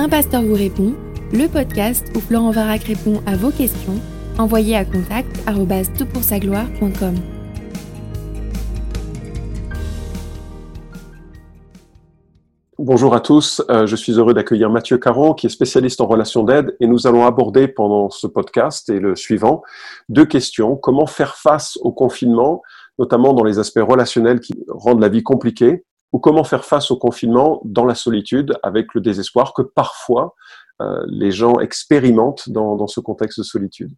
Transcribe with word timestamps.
Un 0.00 0.08
pasteur 0.08 0.42
vous 0.42 0.54
répond, 0.54 0.94
le 1.32 1.48
podcast 1.48 2.06
où 2.14 2.20
Florent 2.20 2.52
Varac 2.52 2.84
répond 2.84 3.20
à 3.26 3.34
vos 3.34 3.50
questions, 3.50 4.00
envoyez 4.38 4.76
à 4.76 4.84
contact 4.84 5.28
gloire.com 6.38 7.16
Bonjour 12.78 13.12
à 13.12 13.18
tous, 13.18 13.60
euh, 13.70 13.88
je 13.88 13.96
suis 13.96 14.12
heureux 14.12 14.34
d'accueillir 14.34 14.70
Mathieu 14.70 14.98
Caron 14.98 15.34
qui 15.34 15.46
est 15.46 15.50
spécialiste 15.50 16.00
en 16.00 16.06
relations 16.06 16.44
d'aide 16.44 16.76
et 16.78 16.86
nous 16.86 17.08
allons 17.08 17.26
aborder 17.26 17.66
pendant 17.66 18.08
ce 18.08 18.28
podcast 18.28 18.88
et 18.90 19.00
le 19.00 19.16
suivant 19.16 19.64
deux 20.08 20.26
questions. 20.26 20.76
Comment 20.76 21.06
faire 21.06 21.34
face 21.34 21.76
au 21.82 21.90
confinement, 21.90 22.62
notamment 23.00 23.32
dans 23.32 23.42
les 23.42 23.58
aspects 23.58 23.82
relationnels 23.82 24.38
qui 24.38 24.64
rendent 24.68 25.00
la 25.00 25.08
vie 25.08 25.24
compliquée 25.24 25.82
ou 26.12 26.18
comment 26.18 26.44
faire 26.44 26.64
face 26.64 26.90
au 26.90 26.96
confinement 26.96 27.60
dans 27.64 27.84
la 27.84 27.94
solitude 27.94 28.58
avec 28.62 28.94
le 28.94 29.00
désespoir 29.00 29.52
que 29.52 29.62
parfois 29.62 30.34
euh, 30.80 31.04
les 31.08 31.30
gens 31.30 31.58
expérimentent 31.58 32.48
dans, 32.50 32.86
ce 32.86 33.00
contexte 33.00 33.40
de 33.40 33.44
solitude. 33.44 33.92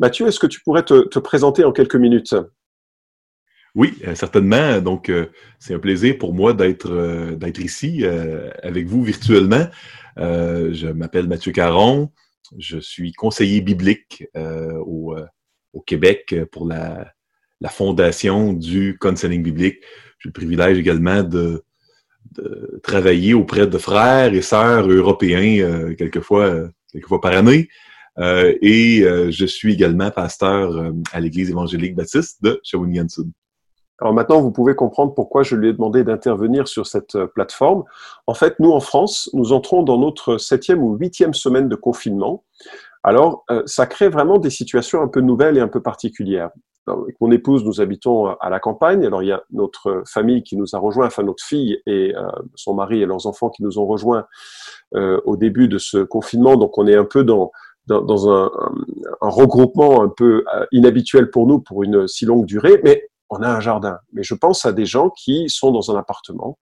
Mathieu, 0.00 0.26
est-ce 0.26 0.40
que 0.40 0.46
tu 0.46 0.60
pourrais 0.60 0.84
te 0.84 1.18
présenter 1.18 1.64
en 1.64 1.72
quelques 1.72 1.96
minutes? 1.96 2.34
Oui, 3.74 3.94
euh, 4.06 4.14
certainement. 4.14 4.80
Donc, 4.80 5.08
euh, 5.08 5.26
c'est 5.58 5.74
un 5.74 5.78
plaisir 5.78 6.16
pour 6.18 6.32
moi 6.32 6.52
d'être 6.52 7.34
d'être 7.34 7.60
ici 7.60 8.04
avec 8.62 8.86
vous 8.86 9.02
virtuellement. 9.02 9.66
je 10.16 10.88
m'appelle 10.88 11.28
Mathieu 11.28 11.52
Caron. 11.52 12.10
Je 12.58 12.78
suis 12.78 13.12
conseiller 13.12 13.60
biblique 13.62 14.26
au, 14.34 15.16
au, 15.72 15.80
Québec 15.80 16.34
pour 16.52 16.68
la, 16.68 17.12
la 17.60 17.68
fondation 17.68 18.52
du 18.52 18.98
counseling 19.00 19.42
biblique. 19.42 19.82
J'ai 20.24 20.30
le 20.30 20.32
privilège 20.32 20.78
également 20.78 21.22
de, 21.22 21.62
travailler 22.82 23.34
auprès 23.34 23.66
de 23.66 23.78
frères 23.78 24.32
et 24.32 24.40
sœurs 24.42 24.88
européens 24.88 25.94
quelquefois, 25.96 26.68
quelquefois 26.90 27.20
par 27.20 27.32
année. 27.32 27.68
et 28.18 29.04
je 29.30 29.44
suis 29.44 29.74
également 29.74 30.10
pasteur 30.10 30.92
à 31.12 31.20
l'Église 31.20 31.50
évangélique 31.50 31.94
baptiste 31.94 32.42
de 32.42 32.58
Shawinigan-Sud. 32.64 33.30
Alors 34.00 34.12
maintenant, 34.12 34.40
vous 34.40 34.50
pouvez 34.50 34.74
comprendre 34.74 35.14
pourquoi 35.14 35.44
je 35.44 35.54
lui 35.54 35.68
ai 35.68 35.72
demandé 35.72 36.02
d'intervenir 36.02 36.66
sur 36.66 36.86
cette 36.86 37.14
euh, 37.14 37.26
plateforme. 37.26 37.84
En 38.26 38.34
fait, 38.34 38.58
nous, 38.58 38.72
en 38.72 38.80
France, 38.80 39.30
nous 39.34 39.52
entrons 39.52 39.82
dans 39.82 39.98
notre 39.98 40.36
septième 40.38 40.82
ou 40.82 40.96
huitième 40.96 41.32
semaine 41.32 41.68
de 41.68 41.76
confinement. 41.76 42.44
Alors, 43.04 43.44
euh, 43.50 43.62
ça 43.66 43.86
crée 43.86 44.08
vraiment 44.08 44.38
des 44.38 44.50
situations 44.50 45.00
un 45.00 45.08
peu 45.08 45.20
nouvelles 45.20 45.58
et 45.58 45.60
un 45.60 45.68
peu 45.68 45.80
particulières. 45.80 46.50
Avec 46.86 47.20
mon 47.20 47.30
épouse, 47.30 47.64
nous 47.64 47.80
habitons 47.80 48.26
à 48.26 48.50
la 48.50 48.60
campagne. 48.60 49.04
Alors, 49.04 49.22
il 49.22 49.28
y 49.28 49.32
a 49.32 49.42
notre 49.50 50.02
famille 50.06 50.42
qui 50.42 50.56
nous 50.56 50.74
a 50.74 50.78
rejoints, 50.78 51.06
enfin 51.06 51.22
notre 51.22 51.44
fille 51.44 51.80
et 51.86 52.14
euh, 52.14 52.28
son 52.54 52.74
mari 52.74 53.02
et 53.02 53.06
leurs 53.06 53.26
enfants 53.26 53.50
qui 53.50 53.62
nous 53.62 53.78
ont 53.78 53.86
rejoints 53.86 54.26
au 54.92 55.36
début 55.36 55.66
de 55.66 55.78
ce 55.78 55.98
confinement. 55.98 56.56
Donc, 56.56 56.78
on 56.78 56.86
est 56.86 56.94
un 56.94 57.04
peu 57.04 57.24
dans, 57.24 57.50
un, 57.90 58.50
regroupement 59.20 60.02
un 60.02 60.08
peu 60.08 60.44
inhabituel 60.70 61.30
pour 61.30 61.48
nous 61.48 61.58
pour 61.58 61.82
une 61.82 62.06
si 62.06 62.26
longue 62.26 62.46
durée. 62.46 62.80
Mais 62.84 63.08
on 63.30 63.42
a 63.42 63.48
un 63.48 63.60
jardin. 63.60 63.98
Mais 64.12 64.22
je 64.22 64.34
pense 64.34 64.64
à 64.64 64.72
des 64.72 64.86
gens 64.86 65.10
qui 65.10 65.48
sont 65.48 65.72
dans 65.72 65.90
un 65.90 65.98
appartement, 65.98 66.58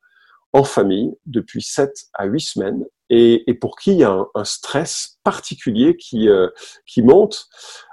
en 0.53 0.65
famille, 0.65 1.15
depuis 1.27 1.63
7 1.63 1.93
à 2.15 2.27
8 2.27 2.41
semaines, 2.41 2.85
et, 3.11 3.55
pour 3.61 3.77
qui 3.77 3.93
il 3.93 3.99
y 3.99 4.05
a 4.05 4.25
un, 4.35 4.45
stress 4.45 5.19
particulier 5.23 5.97
qui, 5.97 6.29
euh, 6.29 6.49
monte. 6.99 7.47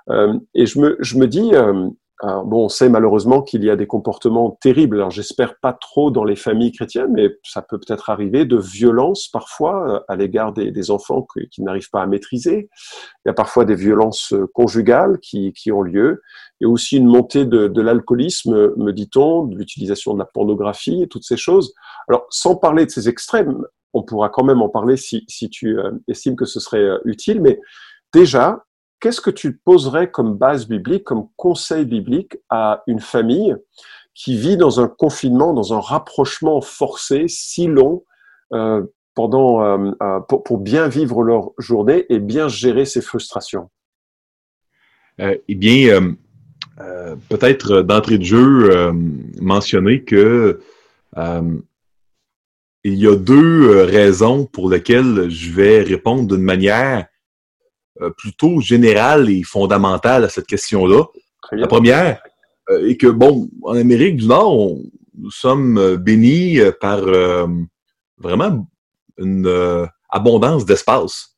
Euh, 0.10 0.40
et 0.54 0.66
je 0.66 0.80
me, 0.80 1.28
dis, 1.28 1.54
euh, 1.54 1.90
bon, 2.22 2.66
on 2.66 2.70
sait 2.70 2.90
malheureusement 2.90 3.42
qu'il 3.42 3.64
y 3.64 3.70
a 3.70 3.76
des 3.76 3.88
comportements 3.88 4.58
terribles. 4.62 4.98
Alors, 4.98 5.12
j'espère 5.12 5.58
pas 5.60 5.74
trop 5.74 6.12
dans 6.12 6.24
les 6.24 6.36
familles 6.36 6.72
chrétiennes, 6.72 7.12
mais 7.14 7.30
ça 7.44 7.62
peut 7.62 7.80
peut-être 7.80 8.10
arriver 8.10 8.46
de 8.46 8.58
violence 8.58 9.30
parfois 9.30 9.90
euh, 9.90 10.00
à 10.08 10.16
l'égard 10.16 10.52
des, 10.54 10.92
enfants 10.92 11.26
qui, 11.52 11.62
n'arrivent 11.62 11.90
pas 11.92 12.02
à 12.02 12.08
maîtriser. 12.08 12.70
Il 13.26 13.28
y 13.28 13.30
a 13.30 13.34
parfois 13.34 13.64
des 13.64 13.76
violences 13.76 14.34
euh, 14.34 14.48
conjugales 14.54 15.20
qui, 15.22 15.54
ont 15.72 15.82
lieu. 15.82 16.22
Il 16.60 16.66
y 16.66 16.68
a 16.68 16.70
aussi 16.70 16.98
une 16.98 17.08
montée 17.08 17.46
de, 17.46 17.82
l'alcoolisme, 17.82 18.74
me 18.76 18.92
dit-on, 18.92 19.46
de 19.46 19.58
l'utilisation 19.58 20.14
de 20.14 20.20
la 20.20 20.26
pornographie 20.26 21.04
et 21.04 21.08
toutes 21.08 21.24
ces 21.24 21.38
choses. 21.38 21.74
Alors, 22.10 22.26
sans 22.30 22.56
parler 22.56 22.86
de 22.86 22.92
ces 22.92 23.08
extrêmes, 23.08 23.64
on 23.94 24.04
pourra 24.04 24.30
quand 24.30 24.44
même 24.44 24.62
en 24.62 24.70
parler 24.70 24.98
si, 24.98 25.26
tu 25.50 25.80
euh, 25.80 25.92
estimes 26.08 26.36
que 26.36 26.46
ce 26.46 26.60
serait 26.60 26.90
utile, 27.06 27.42
mais 27.42 27.60
déjà, 28.14 28.64
qu'est-ce 29.00 29.22
que 29.22 29.30
tu 29.30 29.58
poserais 29.58 30.12
comme 30.12 30.36
base 30.36 30.68
biblique, 30.68 31.04
comme 31.04 31.28
conseil 31.36 31.86
biblique 31.86 32.38
à 32.50 32.84
une 32.88 33.00
famille 33.00 33.56
qui 34.14 34.38
vit 34.38 34.58
dans 34.58 34.82
un 34.82 34.88
confinement, 34.88 35.54
dans 35.54 35.74
un 35.74 35.80
rapprochement 35.80 36.62
forcé 36.62 37.26
si 37.28 37.68
long 37.68 38.04
euh, 38.54 38.84
pendant, 39.16 39.64
euh, 39.64 39.92
euh, 40.02 40.20
pour, 40.22 40.44
pour, 40.44 40.58
bien 40.58 40.88
vivre 40.88 41.24
leur 41.24 41.52
journée 41.58 42.06
et 42.10 42.20
bien 42.20 42.48
gérer 42.48 42.86
ses 42.86 43.02
frustrations? 43.02 43.70
Eh 45.18 45.56
bien, 45.56 46.16
peut-être 47.28 47.82
d'entrée 47.82 48.18
de 48.18 48.24
jeu 48.24 48.94
mentionner 49.42 50.04
que 50.04 50.62
il 51.18 52.96
y 52.96 53.06
a 53.06 53.18
deux 53.18 53.84
raisons 53.84 54.46
pour 54.46 54.70
lesquelles 54.70 55.30
je 55.30 55.52
vais 55.52 55.82
répondre 55.82 56.26
d'une 56.26 56.42
manière 56.42 57.08
plutôt 58.18 58.62
générale 58.62 59.30
et 59.30 59.44
fondamentale 59.44 60.24
à 60.24 60.30
cette 60.30 60.48
question-là. 60.48 61.06
La 61.52 61.68
première 61.68 62.22
euh, 62.70 62.88
est 62.88 62.98
que, 62.98 63.08
bon, 63.08 63.50
en 63.64 63.76
Amérique 63.76 64.18
du 64.18 64.28
Nord, 64.28 64.78
nous 65.18 65.32
sommes 65.32 65.78
euh, 65.78 65.98
bénis 65.98 66.60
par 66.80 67.02
vraiment 68.18 68.68
une 69.18 69.88
abondance 70.10 70.66
d'espace. 70.66 71.36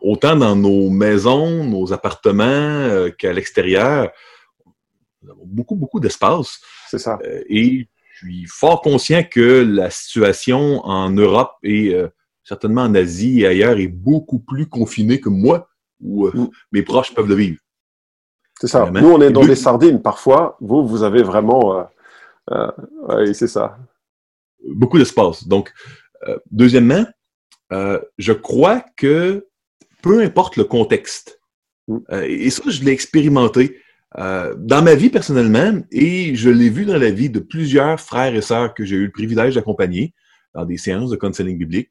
autant 0.00 0.36
dans 0.36 0.56
nos 0.56 0.88
maisons, 0.90 1.64
nos 1.64 1.92
appartements 1.92 3.10
qu'à 3.18 3.32
l'extérieur. 3.32 4.10
Nous 5.22 5.30
avons 5.30 5.46
beaucoup, 5.46 5.74
beaucoup 5.74 6.00
d'espace. 6.00 6.58
C'est 6.88 6.98
ça. 6.98 7.18
et 7.48 7.88
je 8.12 8.26
suis 8.26 8.46
fort 8.46 8.80
conscient 8.80 9.24
que 9.24 9.62
la 9.62 9.90
situation 9.90 10.84
en 10.86 11.10
Europe 11.10 11.52
est 11.62 11.94
certainement 12.46 12.82
en 12.82 12.94
Asie 12.94 13.40
et 13.40 13.46
ailleurs, 13.46 13.76
est 13.78 13.88
beaucoup 13.88 14.38
plus 14.38 14.66
confiné 14.66 15.20
que 15.20 15.28
moi, 15.28 15.68
où 16.00 16.26
euh, 16.26 16.32
mm. 16.32 16.48
mes 16.72 16.82
proches 16.82 17.12
peuvent 17.12 17.28
le 17.28 17.34
vivre. 17.34 17.58
C'est 18.60 18.68
ça. 18.68 18.88
Nous, 18.90 19.08
on 19.08 19.20
est 19.20 19.32
dans 19.32 19.44
des 19.44 19.56
sardines 19.56 20.00
parfois. 20.00 20.56
Vous, 20.60 20.86
vous 20.86 21.02
avez 21.02 21.22
vraiment... 21.22 21.78
Euh, 21.78 21.84
euh 22.52 22.70
oui, 23.26 23.34
c'est 23.34 23.48
ça. 23.48 23.76
Beaucoup 24.64 24.96
d'espace. 24.96 25.46
Donc, 25.46 25.72
euh, 26.28 26.38
deuxièmement, 26.50 27.04
je 27.70 28.32
crois 28.32 28.84
que 28.96 29.48
peu 30.00 30.22
importe 30.22 30.56
le 30.56 30.64
contexte, 30.64 31.40
mm. 31.88 31.98
et 32.22 32.50
ça, 32.50 32.62
je 32.70 32.84
l'ai 32.84 32.92
expérimenté 32.92 33.80
dans 34.16 34.82
ma 34.82 34.94
vie 34.94 35.10
personnellement, 35.10 35.82
et 35.90 36.36
je 36.36 36.48
l'ai 36.48 36.70
vu 36.70 36.86
dans 36.86 36.96
la 36.96 37.10
vie 37.10 37.28
de 37.28 37.40
plusieurs 37.40 38.00
frères 38.00 38.34
et 38.34 38.40
sœurs 38.40 38.72
que 38.72 38.84
j'ai 38.84 38.96
eu 38.96 39.06
le 39.06 39.12
privilège 39.12 39.56
d'accompagner 39.56 40.14
dans 40.54 40.64
des 40.64 40.78
séances 40.78 41.10
de 41.10 41.16
counseling 41.16 41.58
biblique. 41.58 41.90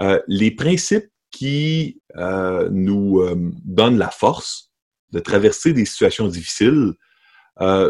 Euh, 0.00 0.20
les 0.26 0.50
principes 0.50 1.08
qui 1.30 2.00
euh, 2.16 2.68
nous 2.70 3.20
euh, 3.20 3.34
donnent 3.64 3.98
la 3.98 4.10
force 4.10 4.70
de 5.12 5.18
traverser 5.18 5.72
des 5.72 5.84
situations 5.84 6.28
difficiles 6.28 6.94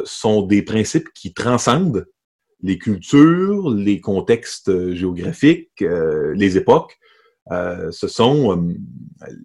sont 0.04 0.42
des 0.42 0.60
principes 0.60 1.08
qui 1.14 1.32
transcendent 1.32 2.04
les 2.62 2.78
cultures, 2.78 3.70
les 3.70 4.00
contextes 4.00 4.92
géographiques, 4.92 5.80
les 5.80 6.56
époques. 6.56 6.98
ce 7.48 8.08
sont 8.08 8.74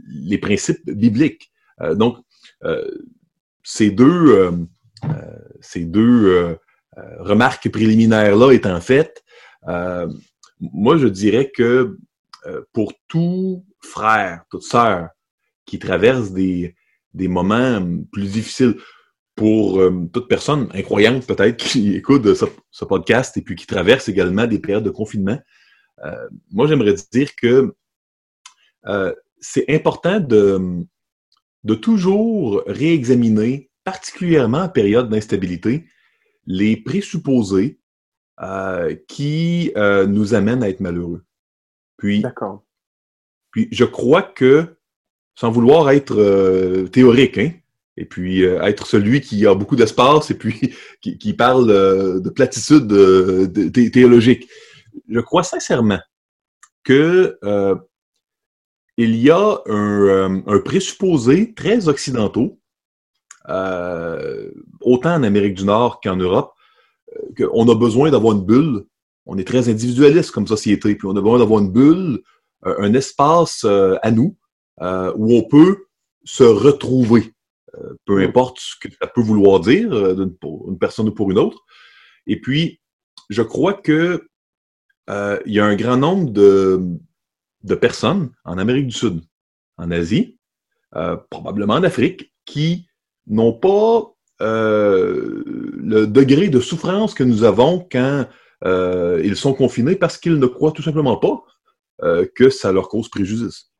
les 0.07 0.39
principes 0.39 0.89
bibliques. 0.89 1.51
donc, 1.93 2.17
ces 3.63 3.91
deux, 3.91 4.51
ces 5.61 5.85
deux 5.85 6.57
remarques 7.19 7.69
préliminaires-là 7.69 8.51
étant 8.53 8.81
faites, 8.81 9.23
moi, 10.59 10.97
je 10.97 11.07
dirais 11.07 11.51
que 11.55 11.95
pour 12.73 12.93
tout 13.07 13.65
frère, 13.81 14.43
toute 14.49 14.63
sœur 14.63 15.09
qui 15.65 15.79
traverse 15.79 16.31
des, 16.31 16.75
des 17.13 17.27
moments 17.27 17.85
plus 18.11 18.31
difficiles, 18.31 18.75
pour 19.37 19.79
euh, 19.79 20.09
toute 20.11 20.27
personne 20.27 20.67
incroyante 20.73 21.25
peut-être 21.25 21.55
qui 21.55 21.93
écoute 21.95 22.33
ce, 22.33 22.85
podcast 22.85 23.37
et 23.37 23.41
puis 23.41 23.55
qui 23.55 23.67
traverse 23.67 24.09
également 24.09 24.47
des 24.47 24.59
périodes 24.59 24.83
de 24.83 24.89
confinement, 24.89 25.39
euh, 26.03 26.27
moi 26.51 26.67
j'aimerais 26.67 26.95
dire 27.13 27.33
que 27.35 27.73
c'est 29.41 29.65
important 29.69 30.21
de, 30.21 30.85
de 31.65 31.75
toujours 31.75 32.63
réexaminer, 32.67 33.69
particulièrement 33.83 34.61
en 34.61 34.69
période 34.69 35.09
d'instabilité, 35.09 35.85
les 36.45 36.77
présupposés 36.77 37.79
qui 39.09 39.73
nous 39.75 40.33
amènent 40.33 40.63
à 40.63 40.69
être 40.69 40.79
malheureux. 40.79 41.26
Puis, 41.97 42.23
puis 43.51 43.67
je 43.71 43.83
crois 43.83 44.21
que, 44.21 44.77
sans 45.35 45.51
vouloir 45.51 45.89
être 45.89 46.19
euh, 46.19 46.87
théorique, 46.87 47.37
hein, 47.37 47.51
et 47.97 48.05
puis 48.05 48.45
euh, 48.45 48.61
être 48.61 48.85
celui 48.85 49.21
qui 49.21 49.45
a 49.47 49.55
beaucoup 49.55 49.75
d'espace 49.75 50.29
et 50.29 50.37
puis 50.37 50.75
qui, 51.01 51.33
parle 51.33 51.69
euh, 51.69 52.19
de 52.19 52.29
platitude 52.29 52.87
théologique, 53.91 54.47
je 55.09 55.19
crois 55.19 55.43
sincèrement 55.43 55.99
que 56.83 57.37
il 58.99 59.15
y 59.15 59.29
a 59.29 59.61
un, 59.67 60.43
un, 60.47 60.59
présupposé 60.59 61.53
très 61.53 61.87
occidentaux, 61.87 62.59
autant 63.45 65.13
en 65.13 65.23
Amérique 65.23 65.53
du 65.53 65.65
Nord 65.65 66.01
qu'en 66.01 66.15
Europe, 66.15 66.53
qu'on 67.37 67.69
a 67.69 67.75
besoin 67.75 68.09
d'avoir 68.09 68.35
une 68.35 68.45
bulle. 68.45 68.85
On 69.27 69.37
est 69.37 69.47
très 69.47 69.69
individualiste 69.69 70.31
comme 70.31 70.47
société, 70.47 70.95
puis 70.95 71.07
on 71.07 71.15
a 71.15 71.21
besoin 71.21 71.39
d'avoir 71.39 71.61
une 71.61 71.71
bulle, 71.71 72.21
un 72.63 72.93
espace 72.93 73.65
à 73.65 74.11
nous 74.11 74.35
où 74.81 75.35
on 75.35 75.43
peut 75.43 75.85
se 76.23 76.43
retrouver. 76.43 77.33
Euh, 77.75 77.95
peu 78.05 78.19
mm. 78.19 78.29
importe 78.29 78.59
ce 78.59 78.75
que 78.79 78.93
ça 79.01 79.07
peut 79.07 79.21
vouloir 79.21 79.59
dire 79.59 79.91
euh, 79.93 80.25
pour 80.41 80.69
une 80.69 80.77
personne 80.77 81.09
ou 81.09 81.13
pour 81.13 81.31
une 81.31 81.37
autre. 81.37 81.63
Et 82.25 82.39
puis, 82.39 82.81
je 83.29 83.41
crois 83.41 83.73
que 83.73 84.27
euh, 85.09 85.39
il 85.45 85.53
y 85.53 85.59
a 85.59 85.65
un 85.65 85.75
grand 85.75 85.97
nombre 85.97 86.31
de, 86.31 86.81
de, 87.63 87.75
personnes 87.75 88.31
en 88.45 88.57
Amérique 88.57 88.87
du 88.87 88.95
Sud, 88.95 89.21
en 89.77 89.91
Asie, 89.91 90.37
probablement 91.29 91.75
en 91.75 91.83
Afrique, 91.83 92.33
qui 92.45 92.87
n'ont 93.27 93.53
pas 93.53 94.13
le 94.39 96.05
degré 96.05 96.49
de 96.49 96.59
souffrance 96.59 97.13
que 97.13 97.23
nous 97.23 97.43
avons 97.43 97.87
quand 97.89 98.27
ils 98.65 99.35
sont 99.35 99.53
confinés 99.53 99.95
parce 99.95 100.17
qu'ils 100.17 100.39
ne 100.39 100.47
croient 100.47 100.71
tout 100.71 100.83
simplement 100.83 101.17
pas 101.17 101.43
que 102.35 102.49
ça 102.49 102.71
leur 102.71 102.89
cause 102.89 103.09
préjudice. 103.09 103.71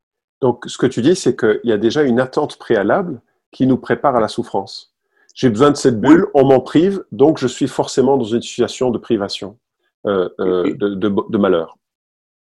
Donc, 0.42 0.66
ce 0.68 0.78
que 0.78 0.86
tu 0.86 1.02
dis, 1.02 1.16
c'est 1.16 1.36
qu'il 1.38 1.62
y 1.64 1.72
a 1.72 1.78
déjà 1.78 2.04
une 2.04 2.20
attente 2.20 2.58
préalable 2.58 3.22
qui 3.52 3.66
nous 3.66 3.78
prépare 3.78 4.16
à 4.16 4.20
la 4.20 4.28
souffrance. 4.28 4.94
J'ai 5.34 5.50
besoin 5.50 5.72
de 5.72 5.78
cette 5.78 6.00
bulle, 6.00 6.28
on 6.34 6.46
m'en 6.46 6.60
prive, 6.60 7.04
donc 7.12 7.38
je 7.38 7.48
suis 7.48 7.68
forcément 7.68 8.18
dans 8.18 8.26
une 8.26 8.42
situation 8.42 8.90
de 8.92 8.98
privation, 8.98 9.58
euh, 10.06 10.30
euh, 10.40 10.74
de, 10.76 11.38
malheur. 11.38 11.78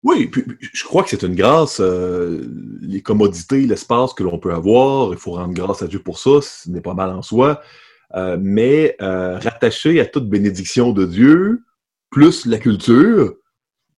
Oui, 0.03 0.27
puis, 0.27 0.45
je 0.73 0.83
crois 0.85 1.03
que 1.03 1.09
c'est 1.09 1.23
une 1.23 1.35
grâce, 1.35 1.81
euh, 1.81 2.41
les 2.81 3.01
commodités, 3.01 3.67
l'espace 3.67 4.13
que 4.13 4.23
l'on 4.23 4.39
peut 4.39 4.53
avoir, 4.53 5.11
il 5.11 5.17
faut 5.17 5.31
rendre 5.31 5.53
grâce 5.53 5.81
à 5.81 5.87
Dieu 5.87 5.99
pour 5.99 6.19
ça, 6.19 6.41
ce 6.41 6.69
n'est 6.69 6.81
pas 6.81 6.93
mal 6.93 7.09
en 7.09 7.21
soi, 7.21 7.61
mais 8.39 8.95
rattaché 8.99 9.99
à 9.99 10.05
toute 10.05 10.29
bénédiction 10.29 10.91
de 10.91 11.05
Dieu, 11.05 11.63
plus 12.09 12.45
la 12.45 12.57
culture, 12.57 13.35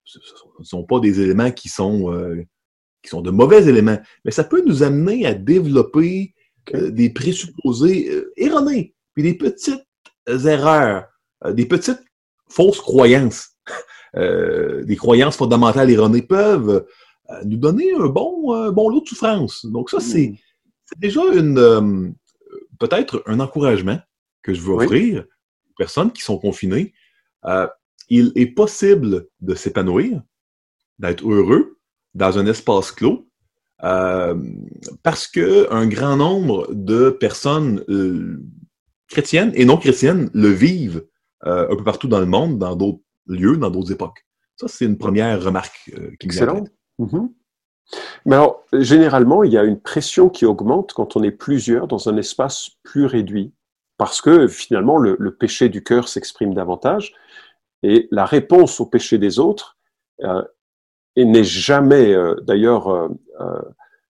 ce 0.03 0.19
ne 0.59 0.63
sont 0.63 0.83
pas 0.83 0.99
des 0.99 1.21
éléments 1.21 1.51
qui 1.51 1.69
sont, 1.69 2.13
qui 3.01 3.09
sont 3.09 3.21
de 3.21 3.31
mauvais 3.31 3.67
éléments, 3.67 3.99
mais 4.25 4.31
ça 4.31 4.43
peut 4.43 4.63
nous 4.65 4.83
amener 4.83 5.25
à 5.25 5.33
développer 5.33 6.33
euh, 6.75 6.91
des 6.91 7.09
présupposés 7.09 8.09
euh, 8.11 8.31
erronés, 8.37 8.93
puis 9.13 9.23
des 9.23 9.33
petites 9.33 9.83
erreurs, 10.27 11.05
euh, 11.43 11.53
des 11.53 11.65
petites 11.65 12.01
fausses 12.47 12.79
croyances, 12.79 13.55
des 14.15 14.95
croyances 14.95 15.37
fondamentales 15.37 15.89
erronées 15.89 16.21
peuvent 16.21 16.85
nous 17.45 17.57
donner 17.57 17.93
un 17.93 18.07
bon, 18.07 18.71
bon 18.71 18.89
lot 18.89 19.01
de 19.01 19.07
souffrance. 19.07 19.65
Donc 19.65 19.89
ça, 19.89 20.01
c'est 20.01 20.27
hmm. 20.27 20.99
déjà 20.99 21.21
une 21.33 22.13
peut-être 22.77 23.23
un 23.25 23.39
encouragement 23.39 23.99
que 24.43 24.53
je 24.53 24.61
veux 24.61 24.73
offrir 24.73 25.23
aux 25.69 25.73
personnes 25.77 26.11
qui 26.11 26.21
sont 26.21 26.37
confinées. 26.37 26.93
Il 28.11 28.33
est 28.35 28.47
possible 28.47 29.27
de 29.39 29.55
s'épanouir, 29.55 30.21
d'être 30.99 31.27
heureux 31.27 31.79
dans 32.13 32.37
un 32.37 32.45
espace 32.45 32.91
clos, 32.91 33.25
euh, 33.83 34.35
parce 35.01 35.27
que 35.27 35.71
un 35.73 35.87
grand 35.87 36.17
nombre 36.17 36.67
de 36.73 37.09
personnes 37.09 37.83
euh, 37.87 38.43
chrétiennes 39.07 39.53
et 39.55 39.63
non 39.63 39.77
chrétiennes 39.77 40.29
le 40.33 40.49
vivent 40.49 41.05
euh, 41.45 41.71
un 41.71 41.75
peu 41.75 41.85
partout 41.85 42.09
dans 42.09 42.19
le 42.19 42.25
monde, 42.25 42.59
dans 42.59 42.75
d'autres 42.75 42.99
lieux, 43.27 43.55
dans 43.55 43.71
d'autres 43.71 43.93
époques. 43.93 44.25
Ça, 44.57 44.67
c'est 44.67 44.85
une 44.85 44.97
première 44.97 45.41
remarque 45.41 45.89
qui 46.19 46.27
Excellent. 46.27 46.65
Mm 46.99 47.27
Mais 48.25 48.35
alors, 48.35 48.65
généralement, 48.73 49.45
il 49.45 49.53
y 49.53 49.57
a 49.57 49.63
une 49.63 49.79
pression 49.79 50.29
qui 50.29 50.45
augmente 50.45 50.91
quand 50.91 51.15
on 51.15 51.23
est 51.23 51.31
plusieurs 51.31 51.87
dans 51.87 52.09
un 52.09 52.17
espace 52.17 52.71
plus 52.83 53.05
réduit, 53.05 53.53
parce 53.95 54.19
que 54.21 54.49
finalement, 54.49 54.97
le, 54.97 55.15
le 55.17 55.33
péché 55.33 55.69
du 55.69 55.81
cœur 55.81 56.09
s'exprime 56.09 56.53
davantage, 56.53 57.15
et 57.83 58.07
la 58.11 58.25
réponse 58.25 58.79
au 58.79 58.85
péché 58.85 59.17
des 59.17 59.39
autres 59.39 59.77
et 61.15 61.25
n'est 61.25 61.43
jamais 61.43 62.13
euh, 62.13 62.35
d'ailleurs 62.41 62.87
euh, 62.87 63.09
euh, 63.39 63.61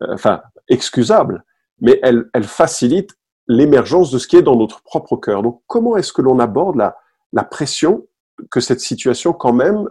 enfin 0.09 0.43
excusable, 0.69 1.45
mais 1.81 2.01
elle, 2.03 2.29
facilite 2.43 3.17
l'émergence 3.49 4.11
de 4.11 4.19
ce 4.19 4.27
qui 4.27 4.37
est 4.37 4.43
dans 4.43 4.57
notre 4.57 4.83
propre 4.83 5.17
cœur. 5.17 5.43
Donc 5.43 5.63
comment 5.67 5.97
est-ce 5.97 6.13
que 6.13 6.23
l'on 6.23 6.39
aborde 6.39 6.77
la, 6.77 6.97
la, 7.33 7.45
pression 7.45 8.07
que 8.51 8.61
cette 8.61 8.81
situation 8.81 9.33
quand 9.33 9.53
même 9.53 9.89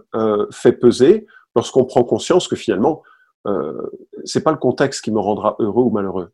fait 0.52 0.72
peser 0.74 1.28
lorsqu'on 1.56 1.86
prend 1.86 2.04
conscience 2.04 2.48
que 2.48 2.56
finalement 2.56 3.04
euh, 3.46 3.92
c'est 4.26 4.44
pas 4.44 4.52
le 4.52 4.58
contexte 4.58 5.04
qui 5.04 5.12
me 5.12 5.20
rendra 5.20 5.56
heureux 5.60 5.84
ou 5.84 5.92
malheureux? 5.92 6.32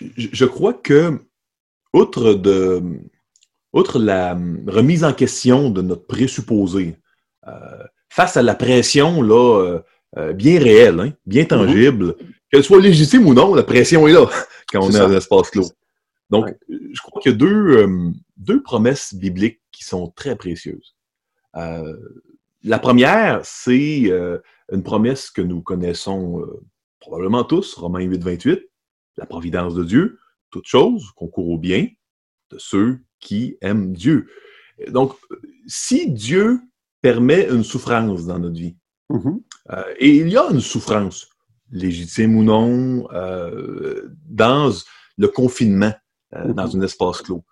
Je 0.00 0.44
crois 0.46 0.74
que 0.74 1.20
outre 1.92 2.34
de 2.34 2.82
outre 3.72 3.98
la 3.98 4.34
remise 4.66 5.04
en 5.04 5.12
question 5.12 5.70
de 5.70 5.82
notre 5.82 6.06
présupposé, 6.06 6.96
euh, 7.46 7.84
face 8.08 8.36
à 8.36 8.42
la 8.42 8.54
pression 8.54 9.22
là, 9.22 9.60
euh, 9.60 9.80
euh, 10.16 10.32
bien 10.32 10.58
réelle, 10.58 11.00
hein, 11.00 11.12
bien 11.26 11.42
mhm. 11.42 11.48
tangible, 11.48 12.16
qu'elle 12.50 12.64
soit 12.64 12.80
légitime 12.80 13.26
ou 13.26 13.34
non, 13.34 13.54
la 13.54 13.62
pression 13.62 14.08
est 14.08 14.12
là 14.12 14.26
quand 14.72 14.80
on 14.82 14.90
est, 14.90 14.98
dans 14.98 15.08
l'espace 15.08 15.50
clos. 15.50 15.70
Donc, 16.30 16.54
je 16.68 17.00
crois 17.00 17.22
qu'il 17.22 17.32
y 17.32 17.34
a 17.34 17.38
deux, 17.38 17.78
euh, 17.78 18.10
deux 18.36 18.62
promesses 18.62 19.14
bibliques 19.14 19.60
qui 19.72 19.84
sont 19.84 20.08
très 20.10 20.36
précieuses. 20.36 20.94
la 21.54 22.78
première, 22.78 23.40
c'est 23.44 24.12
une 24.72 24.82
promesse 24.82 25.30
que 25.30 25.40
nous 25.40 25.62
connaissons 25.62 26.44
probablement 27.00 27.44
tous, 27.44 27.74
Romains 27.74 28.02
8, 28.02 28.22
28, 28.22 28.60
la 29.16 29.26
providence 29.26 29.74
de 29.74 29.84
Dieu, 29.84 30.18
toute 30.50 30.66
chose 30.66 31.12
concourt 31.16 31.48
au 31.48 31.58
bien 31.58 31.86
de 32.50 32.58
ceux 32.58 33.00
qui 33.20 33.56
aiment 33.60 33.92
Dieu. 33.92 34.28
Donc, 34.88 35.14
si 35.66 36.10
Dieu 36.10 36.60
permet 37.00 37.48
une 37.48 37.64
souffrance 37.64 38.26
dans 38.26 38.38
notre 38.38 38.56
vie. 38.56 38.76
Mm-hmm. 39.10 39.40
Euh, 39.70 39.94
et 39.98 40.16
il 40.16 40.28
y 40.28 40.36
a 40.36 40.48
une 40.50 40.60
souffrance, 40.60 41.28
légitime 41.70 42.36
ou 42.36 42.42
non, 42.42 43.08
euh, 43.12 44.08
dans 44.26 44.72
le 45.16 45.28
confinement, 45.28 45.92
euh, 46.34 46.44
mm-hmm. 46.44 46.54
dans 46.54 46.76
un 46.76 46.82
espace 46.82 47.22
clos. 47.22 47.44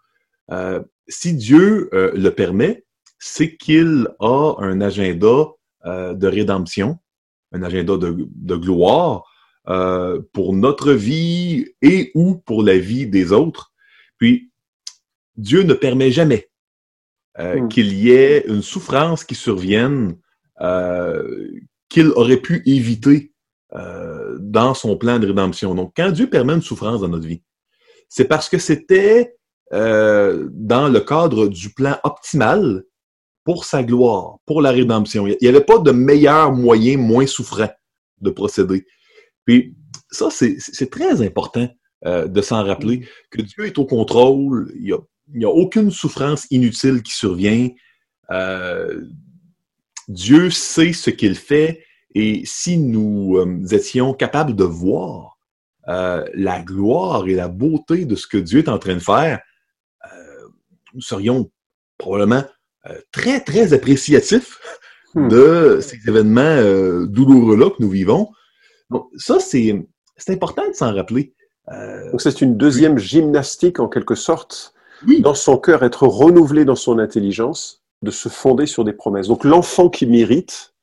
si 1.08 1.34
Dieu 1.34 1.88
le 1.92 2.28
permet, 2.30 2.84
c'est 3.18 3.56
qu'il 3.56 4.08
a 4.20 4.54
un 4.58 4.80
agenda 4.80 5.46
de 5.84 6.26
rédemption, 6.26 6.98
un 7.52 7.62
agenda 7.62 7.96
de, 7.96 8.28
de 8.28 8.56
gloire 8.56 9.24
pour 10.32 10.52
notre 10.52 10.92
vie 10.92 11.66
et 11.80 12.10
ou 12.14 12.36
pour 12.36 12.62
la 12.62 12.78
vie 12.78 13.06
des 13.06 13.32
autres. 13.32 13.72
Puis, 14.18 14.50
Dieu 15.36 15.62
ne 15.62 15.74
permet 15.74 16.10
jamais 16.10 16.48
euh, 17.38 17.60
hmm. 17.60 17.68
qu'il 17.68 17.92
y 17.92 18.10
ait 18.12 18.44
une 18.46 18.62
souffrance 18.62 19.24
qui 19.24 19.34
survienne 19.34 20.16
euh, 20.62 21.50
qu'il 21.90 22.08
aurait 22.12 22.38
pu 22.38 22.62
éviter 22.64 23.32
euh, 23.74 24.36
dans 24.40 24.72
son 24.72 24.96
plan 24.96 25.18
de 25.18 25.26
rédemption. 25.26 25.74
Donc, 25.74 25.92
quand 25.94 26.10
Dieu 26.10 26.30
permet 26.30 26.54
une 26.54 26.62
souffrance 26.62 27.02
dans 27.02 27.08
notre 27.08 27.26
vie, 27.26 27.42
c'est 28.08 28.24
parce 28.24 28.48
que 28.48 28.58
c'était 28.58 29.34
dans 29.72 30.88
le 30.92 31.00
cadre 31.00 31.48
du 31.48 31.70
plan 31.70 31.98
optimal 32.04 32.84
pour 33.42 33.64
sa 33.64 33.82
gloire, 33.82 34.36
pour 34.46 34.62
la 34.62 34.70
rédemption. 34.70 35.26
Il 35.26 35.36
n'y 35.42 35.48
avait 35.48 35.60
pas 35.60 35.80
de 35.80 35.90
meilleur 35.90 36.52
moyen 36.52 36.96
moins 36.98 37.26
souffrant 37.26 37.68
de 38.20 38.30
procéder. 38.30 38.86
Puis 39.44 39.74
ça, 40.08 40.28
c'est 40.30 40.90
très 40.90 41.20
important 41.20 41.68
de 42.04 42.40
s'en 42.42 42.62
rappeler, 42.64 42.98
hmm. 42.98 43.04
que 43.32 43.42
Dieu 43.42 43.66
est 43.66 43.76
au 43.76 43.86
contrôle, 43.86 44.72
il 44.76 44.86
y 44.86 44.92
a 44.92 44.98
n'y 45.34 45.44
a 45.44 45.50
aucune 45.50 45.90
souffrance 45.90 46.46
inutile 46.50 47.02
qui 47.02 47.12
survient. 47.12 47.68
Euh, 48.30 49.02
Dieu 50.08 50.50
sait 50.50 50.92
ce 50.92 51.10
qu'il 51.10 51.34
fait 51.34 51.84
et 52.14 52.42
si 52.44 52.78
nous 52.78 53.36
euh, 53.36 53.66
étions 53.70 54.14
capables 54.14 54.54
de 54.54 54.64
voir 54.64 55.38
euh, 55.88 56.24
la 56.34 56.60
gloire 56.60 57.26
et 57.28 57.34
la 57.34 57.48
beauté 57.48 58.04
de 58.04 58.16
ce 58.16 58.26
que 58.26 58.38
Dieu 58.38 58.60
est 58.60 58.68
en 58.68 58.78
train 58.78 58.94
de 58.94 59.00
faire, 59.00 59.40
nous 60.94 61.02
serions 61.02 61.50
probablement 61.98 62.42
très, 63.12 63.40
très 63.40 63.74
appréciatifs 63.74 64.58
hmm. 65.14 65.28
de 65.28 65.80
ces 65.82 65.98
événements 66.08 66.56
douloureux-là 67.06 67.68
que 67.68 67.82
nous 67.82 67.90
vivons. 67.90 68.30
Donc, 68.88 69.08
ça, 69.18 69.38
c'est 69.40 69.84
important 70.28 70.66
de 70.66 70.72
s'en 70.72 70.94
rappeler. 70.94 71.34
Donc, 71.68 72.22
c'est 72.22 72.40
une 72.40 72.56
deuxième 72.56 72.96
gymnastique, 72.96 73.78
en 73.78 73.88
quelque 73.88 74.14
sorte, 74.14 74.74
dans 75.20 75.34
son 75.34 75.58
cœur, 75.58 75.82
être 75.82 76.06
renouvelé 76.06 76.64
dans 76.64 76.76
son 76.76 76.98
intelligence, 76.98 77.82
de 78.02 78.10
se 78.10 78.28
fonder 78.28 78.66
sur 78.66 78.84
des 78.84 78.92
promesses. 78.92 79.28
Donc 79.28 79.44
l'enfant 79.44 79.88
qui 79.88 80.06
mérite, 80.06 80.74